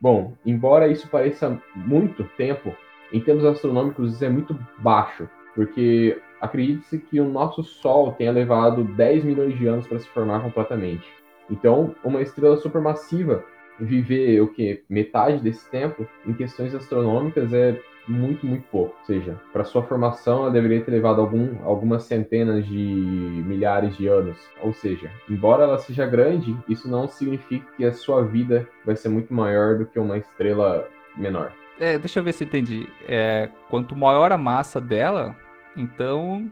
[0.00, 2.74] Bom, embora isso pareça muito tempo,
[3.12, 8.84] em termos astronômicos isso é muito baixo, porque acredite-se que o nosso Sol tenha levado
[8.84, 11.06] 10 milhões de anos para se formar completamente.
[11.50, 13.44] Então, uma estrela supermassiva
[13.80, 18.96] viver o que metade desse tempo em questões astronômicas é muito muito pouco.
[18.98, 24.08] Ou seja, para sua formação ela deveria ter levado algum, algumas centenas de milhares de
[24.08, 24.38] anos.
[24.62, 29.08] Ou seja, embora ela seja grande, isso não significa que a sua vida vai ser
[29.08, 31.52] muito maior do que uma estrela menor.
[31.78, 32.88] É, deixa eu ver se entendi.
[33.06, 35.36] É, quanto maior a massa dela,
[35.80, 36.50] então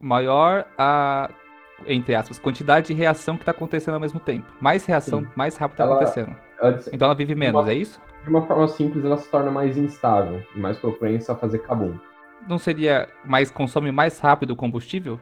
[0.00, 1.28] maior a,
[1.86, 4.46] entre aspas, quantidade de reação que está acontecendo ao mesmo tempo.
[4.60, 5.28] Mais reação, Sim.
[5.36, 6.36] mais rápido está acontecendo.
[6.60, 8.00] Ela, Então ela vive menos, Uma- é isso?
[8.24, 11.96] de uma forma simples, ela se torna mais instável e mais propensa a fazer cabum.
[12.48, 15.18] Não seria mais consome mais rápido o combustível?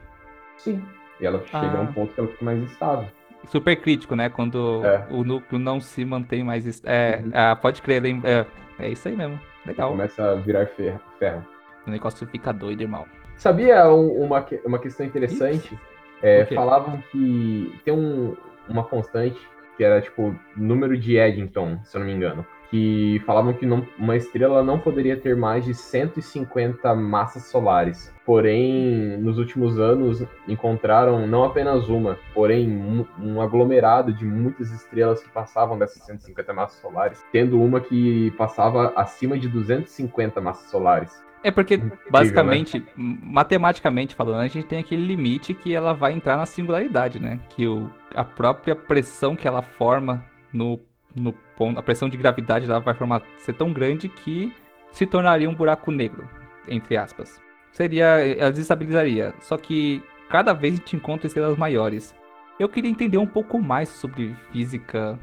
[0.59, 0.83] Sim.
[1.21, 1.81] E ela chega a Ah.
[1.83, 3.09] um ponto que ela fica mais instável.
[3.49, 4.29] Super crítico, né?
[4.29, 5.07] Quando É.
[5.11, 6.83] o núcleo não se mantém mais.
[6.85, 7.31] É, Uhum.
[7.33, 8.45] ah, pode crer, lem- é,
[8.79, 9.39] é isso aí mesmo.
[9.65, 9.91] Legal.
[9.91, 11.01] Começa a virar ferro.
[11.19, 11.47] ferro.
[11.87, 13.05] O negócio fica doido, irmão.
[13.37, 15.79] Sabia um- uma, uma questão interessante?
[16.23, 18.35] É, falavam que tem um-
[18.69, 19.39] uma constante
[19.77, 22.45] que era tipo número de Eddington, se eu não me engano.
[22.71, 28.13] Que falavam que não- uma estrela não poderia ter mais de 150 massas solares.
[28.25, 35.23] Porém, nos últimos anos encontraram não apenas uma, porém um, um aglomerado de muitas estrelas
[35.23, 41.23] que passavam dessas 150 massas solares, tendo uma que passava acima de 250 massas solares.
[41.43, 41.91] É porque, né?
[42.11, 47.21] basicamente, m- matematicamente falando, a gente tem aquele limite que ela vai entrar na singularidade,
[47.21, 47.39] né?
[47.51, 50.81] Que o, a própria pressão que ela forma no,
[51.15, 54.53] no ponto, a pressão de gravidade dela vai formar ser tão grande que
[54.91, 56.29] se tornaria um buraco negro,
[56.67, 57.41] entre aspas.
[57.71, 59.35] Seria, ela desestabilizaria.
[59.41, 62.15] Só que cada vez a gente encontra estrelas maiores.
[62.59, 65.19] Eu queria entender um pouco mais sobre física,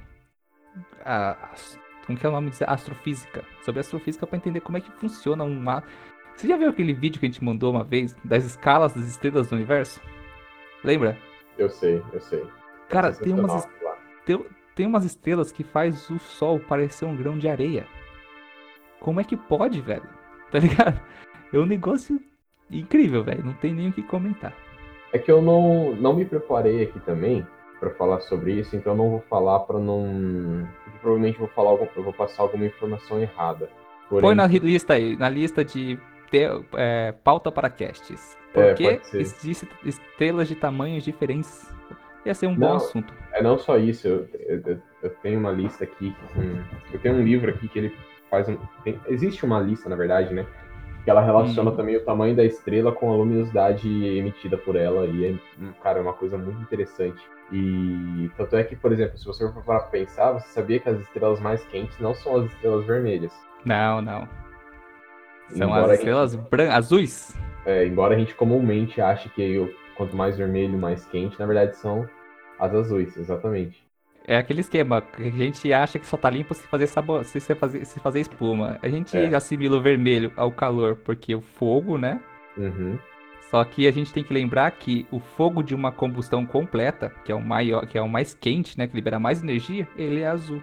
[1.03, 1.35] a-
[2.05, 2.63] como que é o nome disso?
[2.67, 3.43] Astrofísica.
[3.61, 5.83] Sobre astrofísica pra entender como é que funciona um mar.
[6.35, 9.49] Você já viu aquele vídeo que a gente mandou uma vez das escalas das estrelas
[9.49, 10.01] do universo?
[10.83, 11.17] Lembra?
[11.57, 12.43] Eu sei, eu sei.
[12.89, 13.67] Cara, tem umas,
[14.25, 14.45] tem,
[14.75, 17.87] tem umas estrelas que faz o Sol parecer um grão de areia.
[18.99, 20.07] Como é que pode, velho?
[20.53, 21.01] Tá ligado?
[21.51, 22.21] É um negócio
[22.69, 23.43] incrível, velho.
[23.43, 24.53] Não tem nem o que comentar.
[25.11, 27.43] É que eu não, não me preparei aqui também
[27.83, 30.65] pra falar sobre isso, então eu não vou falar pra não.
[31.01, 33.69] Provavelmente vou falar algum- eu vou passar alguma informação errada.
[34.09, 35.99] Porém, Põe na lista aí, na lista de
[36.31, 38.37] te- é, pauta para castes.
[38.55, 41.69] É, Porque existem estrelas de tamanhos diferentes.
[42.25, 42.75] Ia ser um bom Não.
[42.77, 43.13] assunto.
[43.33, 46.15] É não só isso, eu, eu- eu- tenho uma lista aqui,
[46.93, 47.95] eu tenho um livro aqui que ele
[48.29, 48.57] faz um.
[48.83, 50.45] tem- existe uma lista, na verdade, né?
[51.03, 51.75] Que ela relaciona Hum.
[51.75, 55.35] também o tamanho da estrela com a luminosidade emitida por ela, e é,
[55.81, 57.21] cara, é uma coisa muito interessante.
[57.55, 60.99] E tanto é que, por exemplo, se você for para pensar, você sabia que as
[61.01, 63.31] estrelas mais quentes não são as estrelas vermelhas.
[63.63, 64.27] Não, não.
[65.49, 66.71] São Embora as a gente- estrelas bran...
[66.73, 67.35] azuis.
[67.65, 72.09] É, embora a gente comumente ache que quanto mais vermelho, mais quente, na verdade são
[72.59, 73.83] as azuis, exatamente.
[74.25, 77.39] É aquele esquema que a gente acha que só tá limpo se fazer sabor, se
[77.55, 78.79] fazer, se fazer espuma.
[78.81, 79.35] A gente É.
[79.35, 82.19] assimila o vermelho ao calor porque o fogo, né?
[82.57, 82.97] Uhum.
[83.53, 87.31] Só que a gente tem que lembrar que o fogo de uma combustão completa, que
[87.31, 90.27] é o maior, que é o mais quente, né, que libera mais energia, ele é
[90.27, 90.59] azul.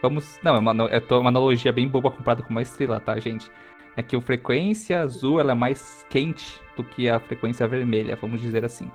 [0.00, 3.50] Vamos, não, é uma, é uma analogia bem boba comparada com uma estrela, tá, gente?
[3.96, 8.40] É que a frequência azul ela é mais quente do que a frequência vermelha, vamos
[8.40, 8.88] dizer assim.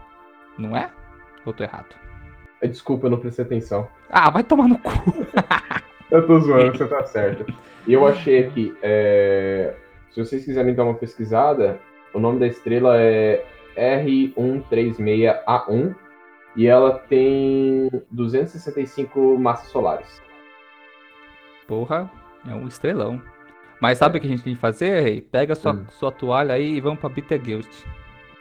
[0.57, 0.89] Não é?
[1.45, 1.93] Ou tô errado?
[2.61, 3.89] É, Desculpa, eu não prestei atenção.
[4.09, 4.89] Ah, vai tomar no cu.
[6.09, 7.53] Eu tô zoando, você tá certo.
[7.87, 9.73] E eu achei aqui, é,
[10.11, 11.81] se vocês quiserem dar uma pesquisada,
[12.14, 13.43] o nome da estrela é
[13.76, 15.95] R136A1
[16.55, 20.22] e ela tem 265 massas solares.
[21.68, 22.09] Porra,
[22.49, 23.22] é um estrelão.
[23.80, 25.01] Mas sabe o que a gente tem que fazer?
[25.01, 25.22] Rei?
[25.22, 25.86] Pega sua, Hum.
[25.89, 27.68] sua toalha aí e vamos pra Bitterguilt.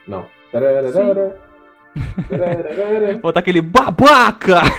[0.07, 0.25] Não.
[3.21, 4.61] Botar aquele babaca!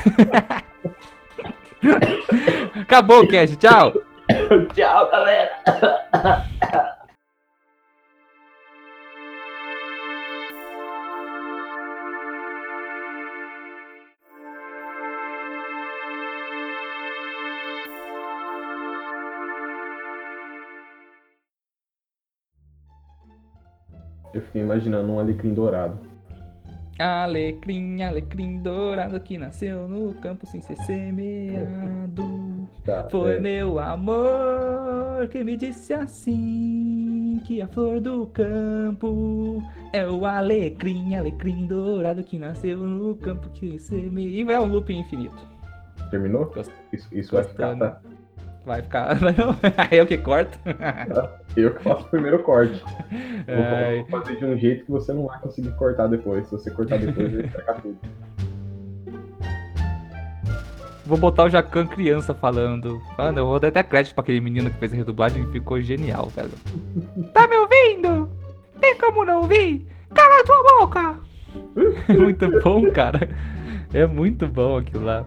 [2.81, 3.93] Acabou o cast, tchau!
[4.75, 5.51] Tchau, galera!
[24.35, 25.99] Eu fiquei imaginando um alecrim dourado.
[26.99, 32.69] Alecrim, alecrim dourado que nasceu no campo sem ser semeado.
[32.85, 39.63] Tá, Foi é, meu amor que me disse assim que a flor do campo
[39.93, 44.41] é o alecrim, alecrim dourado que nasceu no campo que semeia.
[44.41, 45.49] E vai um loop infinito.
[46.11, 46.53] terminou?
[46.93, 48.01] Isso, isso vai ficar, tá?
[48.65, 49.15] Vai ficar.
[49.21, 49.57] Não,
[49.91, 50.59] é eu que corto.
[51.57, 52.83] Eu que faço o primeiro corte.
[53.47, 54.05] Ai.
[54.09, 56.45] Vou fazer de um jeito que você não vai conseguir cortar depois.
[56.47, 57.97] Se você cortar depois, vai estragar tudo.
[61.07, 63.01] Vou botar o Jacan criança falando.
[63.17, 66.27] Mano, eu vou dar até crédito pra aquele menino que fez a redublagem ficou genial,
[66.35, 66.51] velho.
[67.33, 68.29] Tá me ouvindo?
[68.81, 69.87] Tem como não ouvir?
[70.13, 71.21] Cala tua boca!
[72.19, 73.29] muito bom, cara.
[73.93, 75.25] É muito bom aquilo lá.